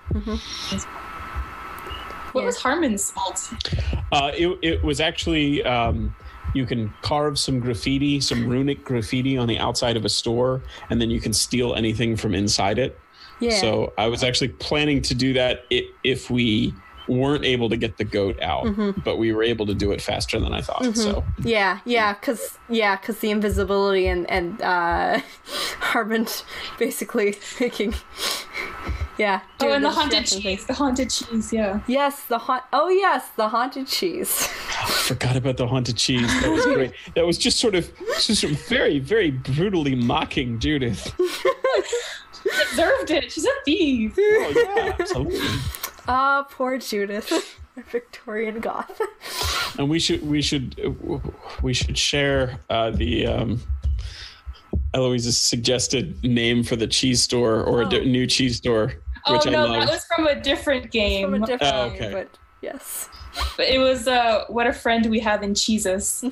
[2.32, 2.46] what Yeah.
[2.46, 3.50] was Harmund's fault?
[4.12, 6.14] Uh, it, it was actually um,
[6.54, 11.00] you can carve some graffiti, some runic graffiti on the outside of a store, and
[11.00, 12.98] then you can steal anything from inside it.
[13.40, 13.61] Yeah.
[13.61, 15.64] So I was actually planning to do that
[16.02, 16.74] if we
[17.09, 19.00] weren't able to get the goat out, Mm-hmm.
[19.04, 20.96] but we were able to do it faster than I thought.
[20.96, 25.20] So Yeah, yeah, cause yeah, cause the invisibility and and uh,
[25.80, 26.42] Harmund
[26.78, 27.94] basically making.
[29.18, 29.40] Yeah.
[29.59, 30.64] Oh, and the the haunted cheese.
[30.66, 31.52] The haunted cheese.
[31.52, 31.80] Yeah.
[31.88, 32.62] Yes, the haunt.
[32.72, 34.48] Oh yes, the haunted cheese.
[34.80, 36.28] I forgot about the haunted cheese.
[36.40, 36.92] That was great.
[37.14, 37.90] that was just sort of
[38.20, 41.12] just very, very brutally mocking Judith.
[42.42, 43.32] She deserved it.
[43.32, 44.14] She's a thief.
[44.16, 45.40] Oh yeah, absolutely.
[46.09, 47.59] Ah, poor Judith,
[47.90, 49.00] Victorian goth.
[49.78, 50.74] And we should we should
[51.62, 53.61] we should share uh, the um,
[54.94, 58.94] Eloise's suggested name for the cheese store or a di- new cheese store,
[59.26, 59.86] Oh which I no, love.
[59.86, 61.30] that was from a different game.
[61.30, 62.12] From a different Oh, game, okay.
[62.12, 63.09] but yes.
[63.56, 66.22] But it was uh, what a friend we have in Jesus.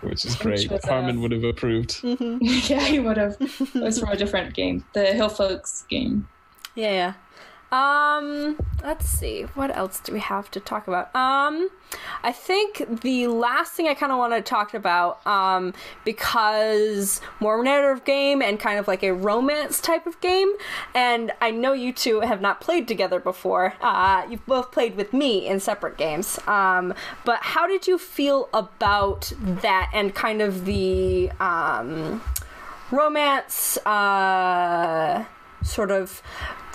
[0.00, 0.70] which is great.
[0.70, 2.00] was, uh, Harmund would have approved.
[2.02, 3.36] yeah, he would have.
[3.40, 6.28] It was from a different game, the Hill Folks game.
[6.74, 7.12] Yeah, yeah.
[7.72, 9.42] Um, let's see.
[9.54, 11.14] What else do we have to talk about?
[11.16, 11.68] Um,
[12.22, 17.62] I think the last thing I kind of want to talk about, um, because more
[17.64, 20.52] narrative game and kind of like a romance type of game,
[20.94, 23.74] and I know you two have not played together before.
[23.80, 26.38] Uh, you've both played with me in separate games.
[26.46, 26.94] Um,
[27.24, 32.22] but how did you feel about that and kind of the um,
[32.92, 35.24] romance, uh,
[35.62, 36.22] sort of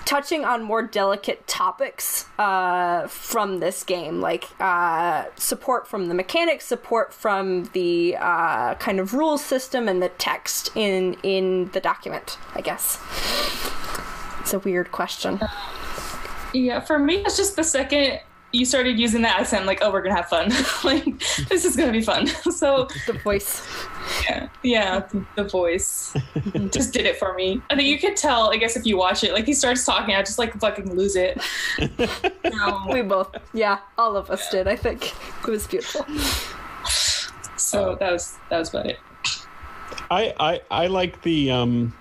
[0.06, 6.66] touching on more delicate topics uh, from this game, like uh, support from the mechanics,
[6.66, 12.38] support from the uh, kind of rules system, and the text in in the document.
[12.56, 12.99] I guess
[14.39, 15.39] it's a weird question.
[16.54, 18.20] Yeah, for me, it's just the second
[18.54, 20.49] you started using that accent, I'm like, oh, we're gonna have fun.
[20.84, 21.06] like,
[21.47, 22.28] this is gonna be fun.
[22.52, 23.66] so, The voice.
[24.30, 26.14] yeah, yeah, the voice
[26.72, 27.62] just did it for me.
[27.70, 30.16] I think you could tell, I guess, if you watch it, like he starts talking,
[30.16, 31.39] I just like fucking lose it.
[32.62, 34.68] Um, We both, yeah, all of us did.
[34.68, 35.14] I think
[35.47, 36.06] it was beautiful.
[37.58, 38.99] so that was that was about it.
[40.10, 41.93] I, I I like the um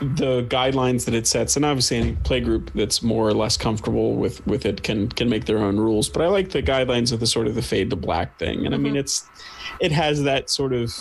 [0.00, 4.14] the guidelines that it sets, and obviously any play group that's more or less comfortable
[4.14, 6.08] with with it can can make their own rules.
[6.08, 8.74] But I like the guidelines of the sort of the fade to black thing, and
[8.74, 9.00] I mean mm-hmm.
[9.00, 9.28] it's
[9.80, 10.94] it has that sort of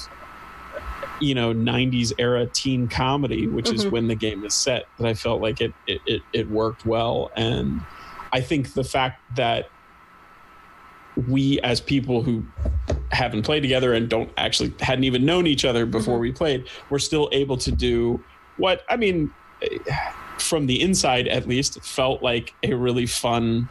[1.20, 3.91] you know 90s era teen comedy which is mm-hmm.
[3.91, 7.32] when the game is set that i felt like it, it it it worked well
[7.38, 7.82] and
[8.34, 9.70] i think the fact that
[11.30, 12.46] we as people who
[13.12, 16.22] haven't played together and don't actually hadn't even known each other before mm-hmm.
[16.24, 18.22] we played we're still able to do
[18.58, 19.32] what i mean
[20.39, 23.70] from the inside at least felt like a really fun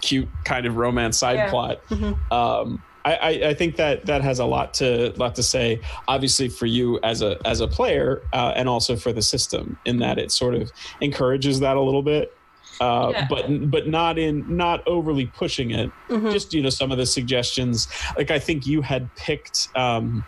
[0.00, 1.50] cute kind of romance side Yeah.
[1.50, 5.80] plot um I, I, think that that has a lot to lot to say.
[6.08, 9.98] Obviously, for you as a as a player, uh, and also for the system, in
[10.00, 12.36] that it sort of encourages that a little bit,
[12.80, 13.26] uh, Yeah.
[13.30, 15.92] but but not in not overly pushing it.
[16.10, 17.86] Just you know some of the suggestions.
[18.16, 20.24] Like I think you had picked um,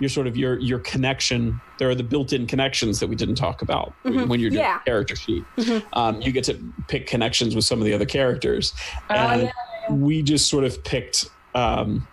[0.00, 1.60] your sort of your your connection.
[1.78, 4.78] There are the built-in connections that we didn't talk about when you're doing Yeah.
[4.80, 5.44] character sheet.
[5.92, 6.58] Um, you get to
[6.88, 8.72] pick connections with some of the other characters,
[9.10, 12.06] Oh, and yeah, we just sort of picked um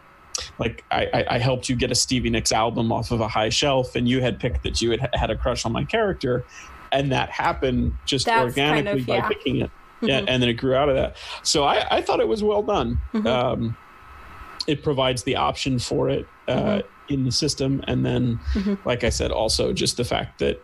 [0.59, 3.95] like I, I helped you get a Stevie Nicks album off of a high shelf
[3.95, 6.43] and you had picked that you had had a crush on my character.
[6.91, 9.27] And that happened just That's organically kind of- by yeah.
[9.29, 9.71] picking it.
[10.01, 11.15] Yeah and then it grew out of that.
[11.43, 12.99] So I, I thought it was well done.
[13.25, 13.77] Um
[14.67, 17.83] it provides the option for it uh in the system.
[17.87, 18.87] And then mm-hmm.
[18.87, 20.63] like I said also just the fact that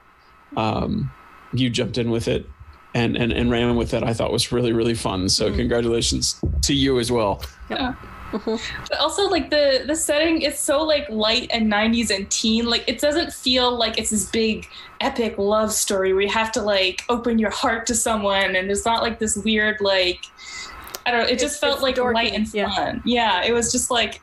[0.58, 1.12] um
[1.54, 2.48] you jumped in with it
[2.94, 5.30] and, and, and ran with it, I thought was really, really fun.
[5.30, 5.58] So mm-hmm.
[5.58, 7.42] congratulations to you as well.
[7.70, 7.96] yeah.
[8.32, 8.84] Mm-hmm.
[8.89, 12.66] But also like the the setting is so like light and 90s and teen.
[12.66, 14.68] Like it doesn't feel like it's this big
[15.02, 18.86] epic love story where you have to like open your heart to someone and it's
[18.86, 20.26] not like this weird like
[21.06, 23.02] I don't know it just It's- felt it's like dorky, light and fun.
[23.04, 24.22] Yeah it was just like it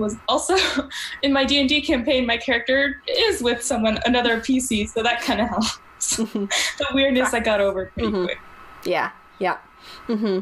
[0.00, 0.56] was also
[1.22, 5.48] in my D&D campaign my character is with someone another PC so that kind of
[5.48, 5.78] helps
[6.16, 8.24] the weirdness I got over pretty Mhm.
[8.24, 8.38] quick
[8.84, 9.58] Yeah, yeah.
[10.06, 10.40] hmm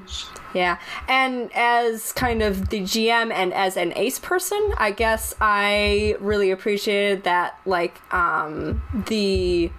[0.55, 0.79] Yeah.
[1.09, 6.51] And as kind of the GM and as an ace person, I guess I really
[6.51, 9.71] appreciated that like um the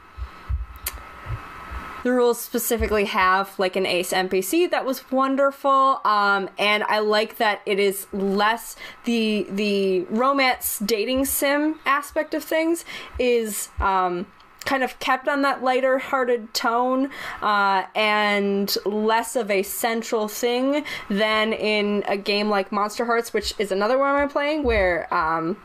[2.03, 7.37] the rules specifically have like an ace npc that was wonderful um, and i like
[7.37, 8.75] that it is less
[9.05, 12.85] the the romance dating sim aspect of things
[13.19, 14.25] is um,
[14.65, 17.09] kind of kept on that lighter hearted tone
[17.41, 23.53] uh, and less of a central thing than in a game like Monster Hearts, which
[23.59, 25.13] is another one I'm playing where.
[25.13, 25.57] Um,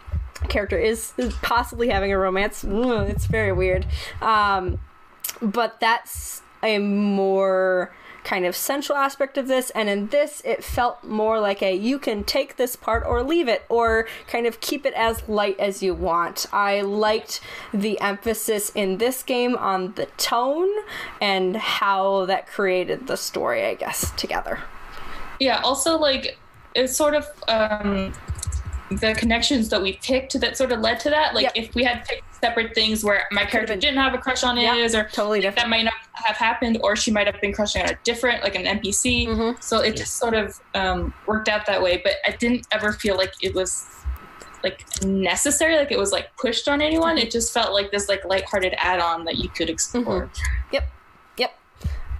[0.48, 1.12] character is
[1.42, 3.84] possibly having a romance it's very weird
[4.22, 4.78] um,
[5.40, 7.92] but that's a more
[8.24, 11.98] kind of central aspect of this and in this it felt more like a you
[11.98, 15.82] can take this part or leave it or kind of keep it as light as
[15.82, 16.44] you want.
[16.52, 17.40] I liked
[17.72, 20.68] the emphasis in this game on the tone
[21.22, 24.60] and how that created the story i guess together.
[25.40, 26.38] Yeah, also like
[26.74, 28.12] it's sort of um
[28.90, 31.34] the connections that we picked that sort of led to that.
[31.34, 31.52] Like Yep.
[31.56, 34.56] if we had picked separate things where my character been- didn't have a crush on
[34.56, 37.82] Yeah, his or totally that might not have happened or she might have been crushing
[37.82, 39.62] on a different like an npc Mhm.
[39.62, 43.16] so it just sort of um, worked out that way but i didn't ever feel
[43.16, 43.86] like it was
[44.62, 47.26] like necessary like it was like pushed on anyone Mm-hmm.
[47.26, 50.30] it just felt like this like lighthearted add-on that you could explore
[50.72, 50.88] Yep.
[51.38, 51.58] Yep.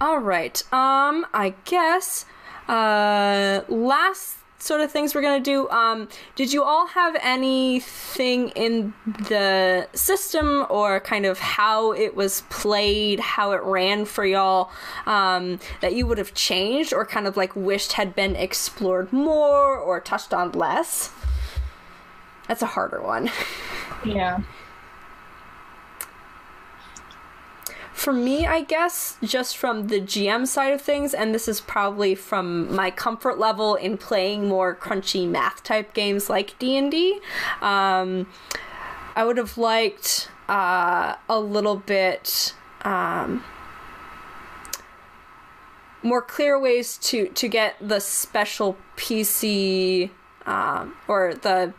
[0.01, 0.61] All right.
[0.73, 2.25] Um, I guess
[2.67, 5.69] uh last sort of things we're gonna do.
[5.69, 12.41] Um, did you all have anything in the system or kind of how it was
[12.49, 14.69] played, how it ran for y'all,
[15.05, 19.75] um, that you would have changed or kind of like wished had been explored more
[19.77, 21.11] or touched on less?
[22.47, 23.31] That's a harder one.
[24.05, 24.39] yeah
[27.99, 32.15] For me, I guess, just from the GM side of things, and this is probably
[32.15, 37.19] from my comfort level in playing more crunchy math type games like D and D,
[37.61, 38.25] um,
[39.17, 43.43] I would have liked uh, a little bit um,
[46.01, 50.09] more clear ways to to get the special PC
[50.45, 51.73] um, or the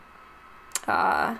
[0.87, 1.37] uh,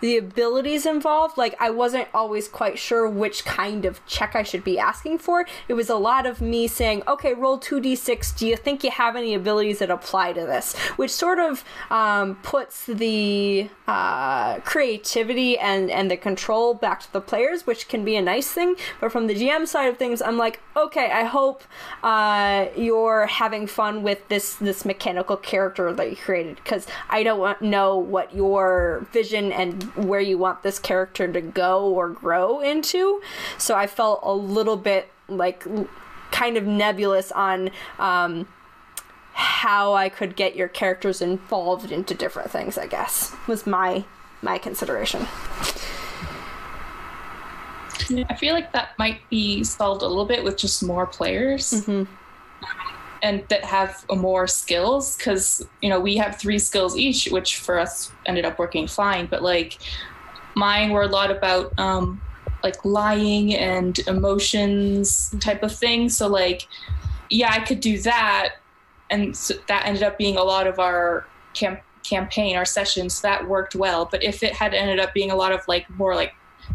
[0.00, 4.64] the abilities involved like i wasn't always quite sure which kind of check i should
[4.64, 5.46] be asking for.
[5.68, 9.16] It was a lot of me saying okay roll 2d6 do you think you have
[9.16, 10.76] any abilities that apply to this?
[10.96, 17.20] Which sort of um, puts the uh, creativity and and the control back to the
[17.20, 18.76] players which can be a nice thing.
[19.00, 21.62] But from the gm side of things i'm like okay i hope
[22.02, 27.60] uh, you're having fun with this this mechanical character that you created because i don't
[27.62, 33.20] know what your vision and where you want this character to go or grow into.
[33.56, 35.64] So i felt a little bit like
[36.30, 38.48] kind of nebulous on um,
[39.32, 44.04] how i could get your characters involved into different things i guess was my
[44.42, 45.26] my consideration.
[48.26, 51.72] I feel like that might be solved a little bit with just more players.
[51.72, 52.12] Mm-hmm.
[53.22, 57.78] And that have more skills because you know we have three skills each which for
[57.78, 59.26] us ended up working fine.
[59.26, 59.78] But like
[60.54, 62.20] mine were a lot about um
[62.62, 66.08] like lying and emotions type of thing.
[66.08, 66.66] So like
[67.30, 68.54] yeah i could do that.
[69.10, 73.20] And so that ended up being a lot of our camp campaign our sessions.
[73.20, 74.06] That worked well.
[74.10, 76.34] But if it had ended up being a lot of like more like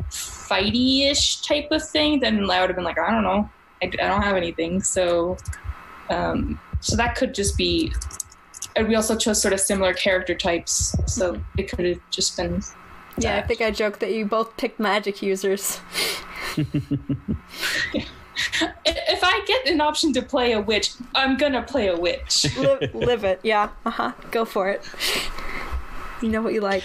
[0.09, 3.49] fighty-ish type of thing then i would have been like i don't know.
[3.81, 4.81] I, I don't have anything.
[4.81, 5.37] So
[6.09, 7.93] um, so that could just be.
[8.75, 12.61] And we also chose sort of similar character types, so it could have just been.
[13.19, 15.79] yeah i think i joked that you both picked magic users
[18.85, 22.45] If I get an option to play a witch, I'm gonna play a witch.
[22.57, 24.81] live, live it yeah uh-huh go for it
[26.21, 26.83] you know what you like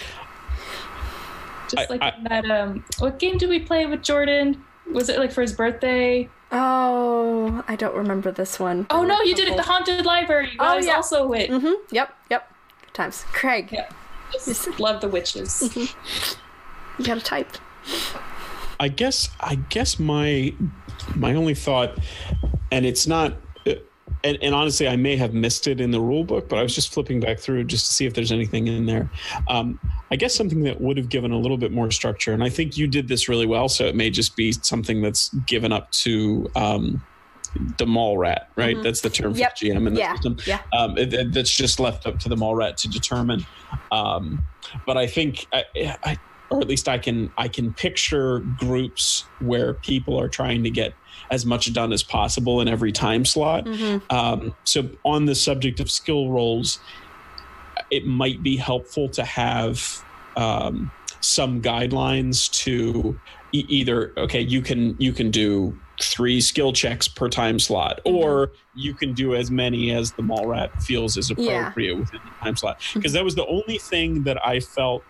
[1.69, 2.49] Just I- like I- that.
[2.51, 4.63] Um, what game did we play with Jordan?
[4.91, 6.29] Was it like for his birthday?
[6.51, 10.51] Oh i don't remember this one Oh no, you did it at the haunted library.
[10.59, 10.95] Oh, was yeah.
[10.95, 11.49] also a witch.
[11.49, 13.89] mm-hmm yep yep Good times craig Yeah.
[14.31, 15.75] Just love the witches.
[15.75, 17.57] you gotta type
[18.79, 20.53] I guess I guess my
[21.15, 21.97] my only thought,
[22.71, 23.33] and it's not,
[24.23, 26.75] and, and honestly, I may have missed it in the rule book, but I was
[26.75, 29.09] just flipping back through just to see if there's anything in there.
[29.47, 29.79] Um,
[30.11, 32.77] I guess something that would have given a little bit more structure, and I think
[32.77, 36.49] you did this really well, so it may just be something that's given up to.
[36.55, 37.03] Um,
[37.79, 38.77] the mall rat, right?
[38.83, 39.57] That's the term Yep.
[39.57, 40.13] for GM in the Yeah.
[40.13, 40.37] system.
[40.45, 40.59] Yeah.
[40.71, 43.43] Um, it, it- that's just left up to the mall rat to determine.
[43.91, 44.43] Um,
[44.85, 45.63] but I think, I,
[46.03, 46.17] I,
[46.49, 50.93] or at least I can, I can picture groups where people are trying to get
[51.31, 53.67] as much done as possible in every time slot.
[54.09, 56.79] Um, so on the subject of skill rolls,
[57.91, 59.81] it might be helpful to have
[60.35, 60.91] um,
[61.21, 63.19] some guidelines to
[63.51, 68.51] e- either okay you can you can do three skill checks per time slot or
[68.73, 71.51] you can do as many as the mall rat feels is Yeah.
[71.59, 75.03] appropriate within the time slot because that was the only thing that i felt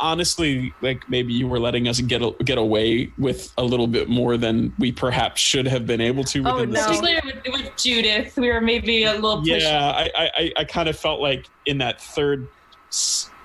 [0.00, 4.08] honestly, like maybe you were letting us get a, get away with a little bit
[4.08, 6.42] more than we perhaps should have been able to.
[6.46, 6.86] Oh, within the no.
[6.86, 7.04] system.
[7.06, 9.60] Particularly with, with Judith, we were maybe a little pushy.
[9.60, 12.48] Yeah, I, I, I, I kind of felt like in that third,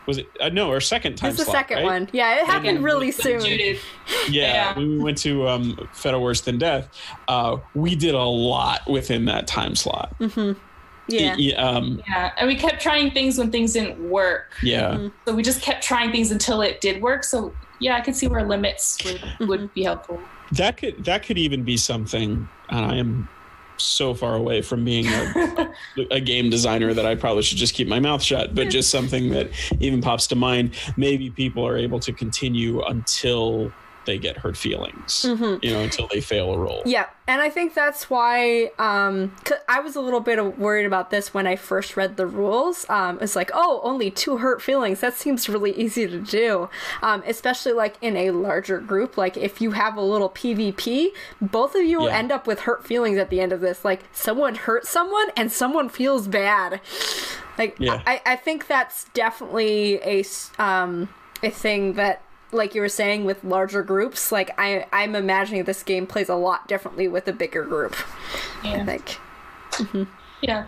[0.06, 0.28] was it?
[0.40, 1.86] Uh, no, or second time It's the slot, second right?
[1.86, 2.10] one.
[2.14, 2.84] Yeah, it happened Second.
[2.84, 3.42] really soon.
[3.42, 3.82] Judith.
[4.30, 4.76] Yeah, Yeah.
[4.76, 6.90] when we went to um, Feta Worse Than Death,
[7.28, 10.16] uh, we did a lot within that time slot.
[11.10, 11.36] Yeah.
[11.38, 14.54] Y- um, Yeah, and we kept trying things when things didn't work.
[14.64, 14.92] yeah.
[14.92, 15.08] Mm-hmm.
[15.28, 17.24] So we just kept trying things until it did work.
[17.24, 19.48] So yeah, I could see where limits would, Mm-hmm.
[19.48, 20.20] would be helpful.
[20.54, 23.30] that could that could even be something and i am
[23.78, 25.72] so far away from being a,
[26.12, 29.30] a game designer that i probably should just keep my mouth shut but just something
[29.30, 29.48] that
[29.80, 33.72] even pops to mind maybe people are able to continue until
[34.06, 36.82] they get hurt feelings you know until they fail a role.
[36.86, 41.10] Yeah, and I think that's why um, 'cause I was a little bit worried about
[41.12, 42.86] this when I first read the rules.
[42.90, 45.00] Um, it's like, oh, only two hurt feelings.
[45.02, 46.70] That seems really easy to do,
[47.04, 49.18] um, especially like in a larger group.
[49.18, 51.10] Like if you have a little PvP,
[51.42, 52.18] both of you will Yeah.
[52.18, 53.86] end up with hurt feelings at the end of this.
[53.86, 56.82] Like someone hurt someone and someone feels bad.
[57.58, 58.02] Like Yeah.
[58.08, 60.24] I, I think that's definitely a
[60.58, 61.10] um,
[61.44, 62.22] a thing that
[62.52, 66.36] like you were saying with larger groups like i i'm imagining this game plays a
[66.36, 67.96] lot differently with a bigger group
[68.64, 69.18] i Yeah, think
[70.42, 70.66] yeah.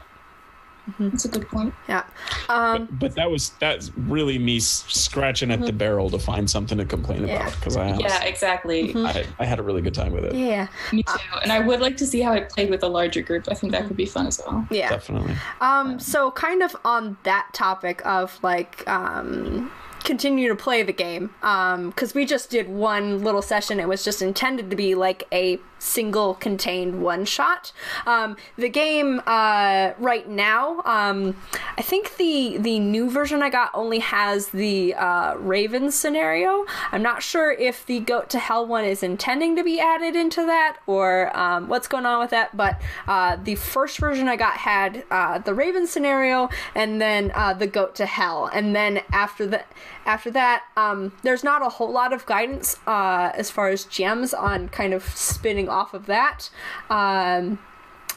[0.89, 1.09] Mm-hmm.
[1.09, 1.73] That's a good point.
[1.87, 2.03] yeah
[2.49, 6.85] um but that was that's really me scratching at the barrel to find something to
[6.85, 7.35] complain Yeah.
[7.41, 8.95] about because I, Yeah, honestly- exactly.
[8.95, 11.13] I I had a really good time with it yeah Me too.
[11.43, 13.47] And I would like to see how it played with a larger group.
[13.49, 14.65] I think that could be fun as well.
[14.71, 19.71] yeah definitely Um, so kind of on that topic of like um
[20.03, 23.79] continue to play the game um because we just did one little session.
[23.79, 27.71] It was just intended to be like a single contained one shot.
[28.05, 31.35] Um the game uh right now um
[31.77, 36.65] i think the the new version i got only has the uh raven scenario.
[36.91, 40.45] I'm not sure if the goat to hell one is intending to be added into
[40.45, 44.57] that or um, what's going on with that but uh the first version i got
[44.57, 48.49] had uh the raven scenario and then uh the goat to hell.
[48.53, 49.71] And then after that
[50.05, 54.37] after that um there's not a whole lot of guidance uh as far as GMs
[54.37, 56.49] on kind of spinning off of that
[56.89, 57.57] um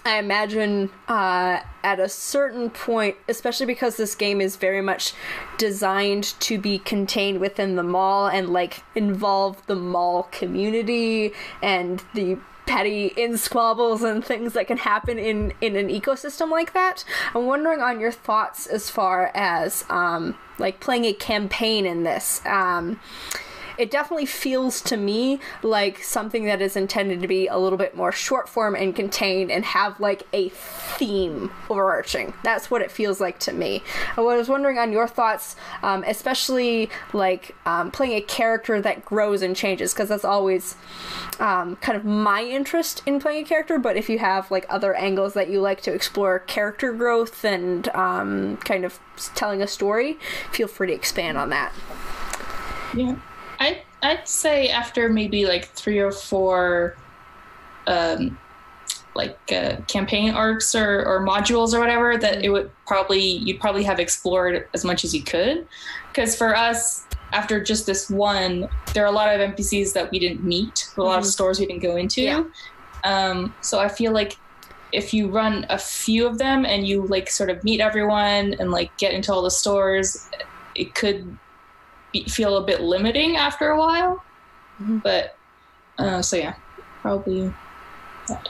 [0.07, 5.15] I imagine uh, at a certain point, especially because this game is very much
[5.57, 11.33] designed to be contained within the mall and like involve the mall community
[11.63, 16.75] and the petty in squabbles and things that can happen in in an ecosystem like
[16.75, 17.05] that.
[17.35, 22.43] I'm wondering on your thoughts as far as um, like playing a campaign in this.
[22.45, 23.01] Um,
[23.79, 27.97] it definitely feels to me like something that is intended to be a little bit
[27.97, 32.35] more short form and contained and have like a theme overarching.
[32.43, 33.83] That's what it feels like to me.
[34.17, 39.43] I was wondering on your thoughts, um, especially like um, playing a character that grows
[39.43, 40.77] and changes, because that's always
[41.41, 43.79] um, kind of my interest in playing a character.
[43.79, 47.89] But if you have like other angles that you like to explore character growth and
[47.89, 48.99] um, kind of
[49.35, 50.19] telling a story,
[50.53, 51.73] feel free to expand on that.
[52.95, 53.17] Yeah.
[53.65, 56.97] I I'd say after maybe like three or four
[57.87, 58.39] um
[59.15, 63.85] like uh, campaign arcs or, or modules or whatever that it would probably you'd probably
[63.85, 65.67] have explored as much as you could.
[66.09, 70.19] Because for us after just this one there are a lot of npcs that we
[70.19, 72.23] didn't meet a lot of stores we didn't go into.
[72.23, 72.45] Yeah.
[73.03, 74.37] um, so i feel like
[74.93, 78.71] if you run a few of them and you like sort of meet everyone and
[78.71, 80.31] like get into all the stores
[80.77, 81.37] it could
[82.15, 84.23] be, feel a bit limiting after a while
[85.05, 85.37] but
[85.99, 86.55] uh, so yeah
[87.03, 87.53] probably
[88.29, 88.49] that.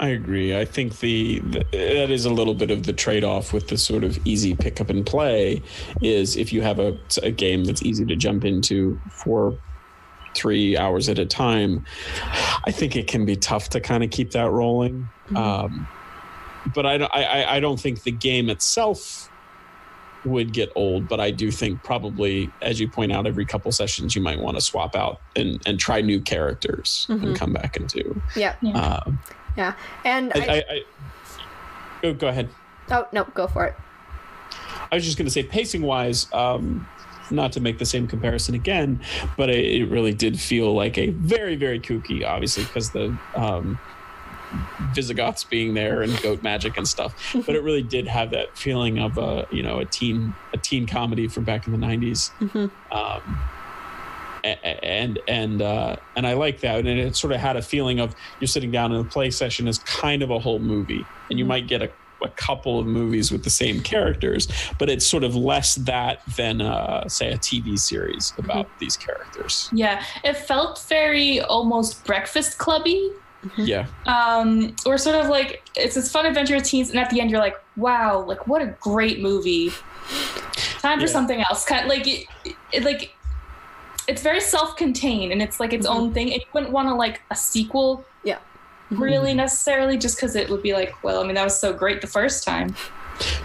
[0.00, 0.56] I agree.
[0.56, 4.02] I think the, the that is a little bit of the trade-off with the sort
[4.02, 5.62] of easy pick up and play
[6.02, 9.56] is if you have a, a game that's easy to jump into for
[10.34, 11.84] three hours at a time,
[12.66, 15.08] I think it can be tough to kind of keep that rolling.
[15.36, 15.86] Um,
[16.74, 19.28] but I, don't- I I- I don't think the game itself
[20.24, 24.14] would get old, but I do think probably, as you point out, every couple sessions
[24.14, 28.20] you might want to swap out and, and try new characters and come back into.
[28.36, 29.12] Yeah, Uh,
[29.56, 30.82] yeah, and I, I, I, I
[32.02, 32.48] go, go ahead.
[32.90, 33.74] oh no, go for it.
[34.90, 36.86] I was just going to say, pacing wise, um,
[37.30, 39.00] not to make the same comparison again,
[39.38, 43.78] but it, it really did feel like a very, very kooky, obviously, because the um,
[44.94, 47.14] Visigoths being there and goat magic and stuff.
[47.46, 50.86] but it really did have that feeling of a, you know, a teen, a teen
[50.86, 52.30] comedy from back in the 90s.
[52.90, 53.40] Um,
[54.44, 57.62] a- a- and and uh, and I like that, and it sort of had a
[57.62, 61.06] feeling of you're sitting down in a play session as kind of a whole movie,
[61.30, 61.90] and you might get a
[62.24, 64.46] a couple of movies with the same characters,
[64.78, 69.68] but it's sort of less that than, uh, say, a TV series about these characters.
[69.72, 73.10] Yeah, it felt very almost Breakfast Clubby,
[73.44, 73.62] Mm-hmm.
[73.62, 73.86] Yeah.
[74.06, 77.30] um, or sort of like it's this fun adventure with teens, and at the end
[77.30, 79.70] you're like, wow, like what a great movie.
[80.78, 81.12] Time for Yeah.
[81.12, 81.64] something else.
[81.64, 82.26] Kind like it,
[82.72, 83.16] it, like
[84.08, 85.96] it's very self-contained and it's like its mm-hmm.
[85.96, 86.32] own thing.
[86.32, 88.38] And you wouldn't want to like a sequel Yeah.
[88.90, 89.38] really mm-hmm.
[89.38, 92.06] necessarily just because it would be like, well, I mean that was so great the
[92.06, 92.74] first time.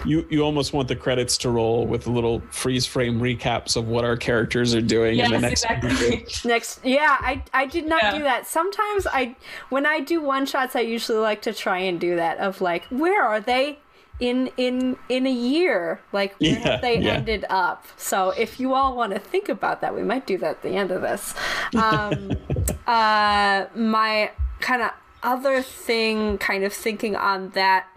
[0.06, 4.06] You you almost want the credits to roll with little freeze frame recaps of what
[4.06, 6.26] our characters are doing in the next exactly.
[6.46, 8.18] Next, yeah, I I did not Yeah.
[8.18, 8.48] do that.
[8.48, 9.36] Sometimes I,
[9.70, 12.86] when I do one shots, I usually like to try and do that of like,
[12.86, 13.80] where are they
[14.20, 16.00] in in in a year?
[16.12, 17.14] Like where Yeah, have they yeah.
[17.14, 17.86] ended up?
[17.98, 20.72] So if you all want to think about that, we might do that at the
[20.72, 21.34] end of this.
[21.76, 22.38] Um,
[22.88, 24.92] uh, my kind of
[25.24, 27.88] other thing, kind of thinking on that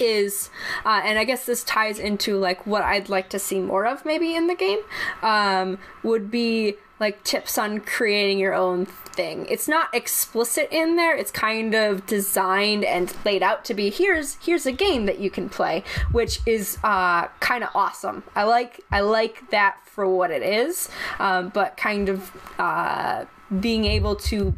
[0.00, 0.50] is
[0.84, 4.04] uh, and i guess this ties into like what i'd like to see more of
[4.04, 4.80] maybe in the game
[5.22, 9.44] um, would be like tips on creating your own thing.
[9.50, 11.16] It's not explicit in there.
[11.16, 15.28] It's kind of designed and laid out to be here's here's a game that you
[15.28, 18.22] can play which is uh, kind of awesome.
[18.36, 23.24] I like i like that for what it is um, but kind of uh,
[23.60, 24.54] being able to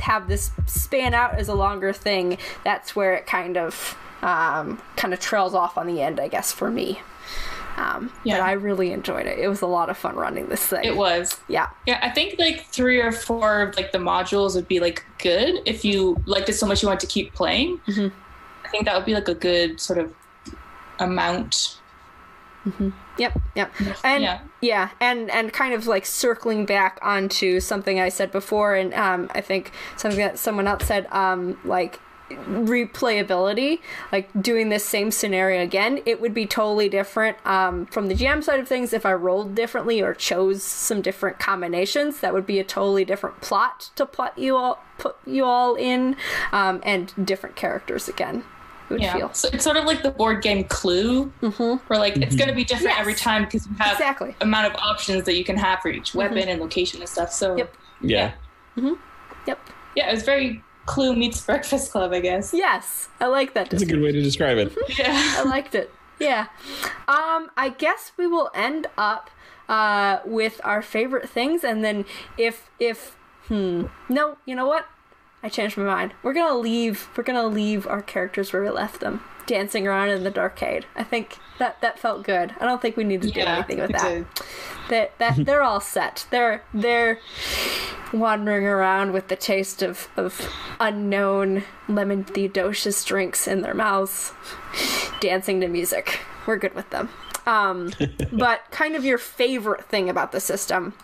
[0.00, 3.96] have this span out as a longer thing that's where it kind of
[4.26, 7.00] um, kind of trails off on the end i guess for me
[7.76, 8.38] um, Yeah.
[8.38, 10.96] but i really enjoyed it it was a lot of fun running this thing It
[10.96, 11.38] was.
[11.48, 15.04] yeah Yeah, I think like three or four of like the modules would be like
[15.18, 17.78] good if you liked it so much you want to keep playing.
[17.86, 18.10] Mhm.
[18.64, 20.12] I think that would be like a good sort of
[20.98, 21.78] amount.
[23.18, 23.72] Yep, yep.
[24.02, 24.40] And Yeah.
[24.60, 24.88] yeah.
[25.00, 29.40] and and kind of like circling back onto something I said before and um I
[29.40, 32.00] think something that someone else said um like
[32.30, 38.14] replayability like doing this same scenario again it would be totally different um, from the
[38.14, 42.46] gm side of things if i rolled differently or chose some different combinations that would
[42.46, 46.16] be a totally different plot to plot you all put you all in
[46.52, 48.42] um, and different characters again
[48.88, 49.16] it would Yeah.
[49.16, 52.54] feel So it's sort of like the board game Clue, where like it's going to
[52.54, 53.00] be different Yes.
[53.00, 54.36] every time because you have Exactly.
[54.40, 57.32] amount of options that you can have for each weapon and location and stuff.
[57.32, 57.74] So Yep.
[58.00, 58.32] Yeah.
[59.46, 59.58] yep
[59.96, 62.52] yeah, it was very Clue meets Breakfast Club, I guess.
[62.54, 64.72] yes i like that That's a good way to describe it.
[64.98, 65.10] Yeah.
[65.38, 65.90] I liked it.
[66.18, 66.46] Yeah.
[67.08, 69.30] Um, I guess we will end up
[69.68, 72.04] uh, with our favorite things, and then
[72.38, 73.16] if if
[73.48, 74.86] hmm no, you know what?
[75.42, 76.12] I changed my mind.
[76.22, 77.08] We're gonna leave.
[77.16, 80.84] We're gonna leave our characters where we left them, dancing around in the darkade.
[80.94, 82.54] I think that that felt good.
[82.60, 84.02] I don't think we need to do anything with that.
[84.02, 84.26] did.
[84.88, 86.26] That that they're all set.
[86.30, 87.20] They're they're
[88.12, 94.32] wandering around with the taste of of unknown lemon theodosius drinks in their mouths,
[95.20, 96.20] dancing to music.
[96.46, 97.10] We're good with them.
[97.46, 97.92] Um,
[98.32, 100.94] but kind of your favorite thing about the system.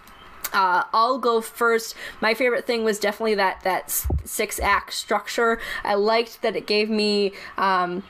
[0.52, 1.94] Uh, I'll go first.
[2.20, 3.90] My favorite thing was definitely that that
[4.24, 5.58] six act structure.
[5.84, 8.02] I liked that it gave me um,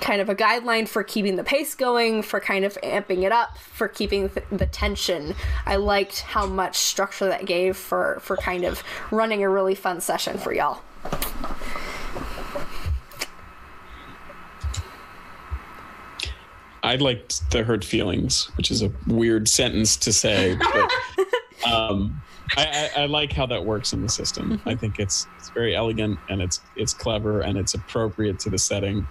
[0.00, 3.58] kind of a guideline for keeping the pace going, for kind of amping it up,
[3.58, 5.34] for keeping th- the tension.
[5.66, 10.00] I liked how much structure that gave for for kind of running a really fun
[10.00, 10.82] session for y'all.
[16.82, 20.90] I liked the hurt feelings, which is a weird sentence to say, but
[21.66, 22.20] um,
[22.56, 24.60] I, I, I like how that works in the system.
[24.66, 28.58] I think it's it's very elegant and it's it's clever and it's appropriate to the
[28.58, 29.06] setting.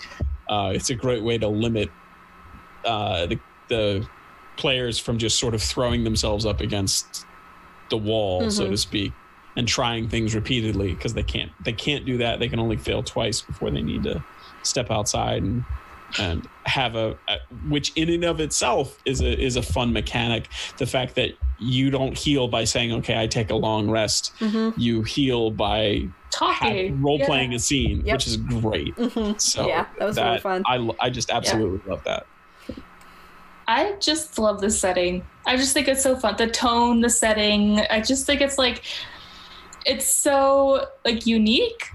[0.50, 1.90] Uh, it's a great way to limit
[2.86, 3.40] uh, the
[3.70, 4.08] the
[4.56, 7.26] players from just sort of throwing themselves up against
[7.90, 9.14] the wall, so to speak,
[9.56, 12.40] and trying things repeatedly because they can't they can't do that.
[12.40, 14.24] They can only fail twice before they need to
[14.64, 15.64] step outside and
[16.20, 17.38] and have a, a
[17.68, 20.48] which in and of itself is a is a fun mechanic.
[20.78, 24.80] The fact that you don't heal by saying, "Okay, I take a long rest." Mm-hmm.
[24.80, 27.02] You heal by Talking.
[27.02, 27.26] role Yeah.
[27.26, 28.14] playing a scene, Yep.
[28.16, 28.96] which is great.
[28.96, 29.38] Mm-hmm.
[29.40, 30.64] So Yeah, that was really fun.
[30.68, 32.26] I I just absolutely love that.
[33.68, 35.26] I just love the setting.
[35.46, 36.36] I just think it's so fun.
[36.38, 37.80] The tone, the setting.
[37.90, 38.84] I just think it's like
[39.86, 41.90] it's so like unique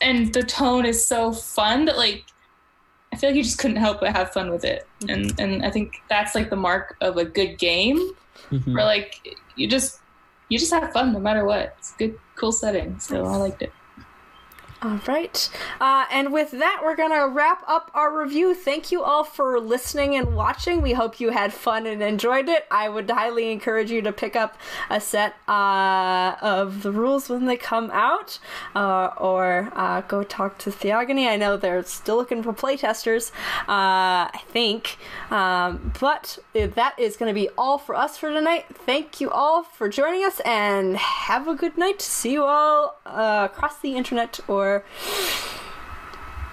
[0.00, 2.24] and the tone is so fun that like
[3.12, 4.86] I feel like you just couldn't help but have fun with it.
[5.08, 7.98] And and I think that's like the mark of a good game
[8.50, 8.74] Mhm.
[8.74, 9.14] where like
[9.56, 10.00] you just
[10.48, 11.74] you just have fun no matter what.
[11.78, 12.98] It's a good cool setting.
[13.00, 13.72] So I liked it.
[14.82, 15.50] All right.
[15.78, 18.54] Uh, and with that, we're going to wrap up our review.
[18.54, 20.80] Thank you all for listening and watching.
[20.80, 22.66] We hope you had fun and enjoyed it.
[22.70, 24.56] I would highly encourage you to pick up
[24.88, 28.38] a set uh, of the rules when they come out
[28.74, 31.28] uh, or uh, go talk to Theogony.
[31.28, 33.32] I know they're still looking for playtesters,
[33.68, 34.96] uh, I think.
[35.30, 38.64] Um, but that is going to be all for us for tonight.
[38.72, 42.00] Thank you all for joining us and have a good night.
[42.00, 44.69] See you all uh, across the internet or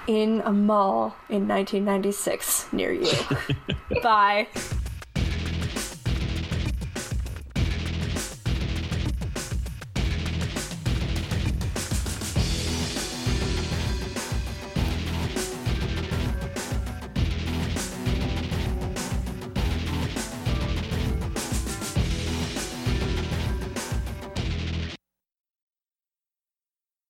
[0.08, 3.12] in a mall in 1996 near you.
[4.02, 4.48] Bye.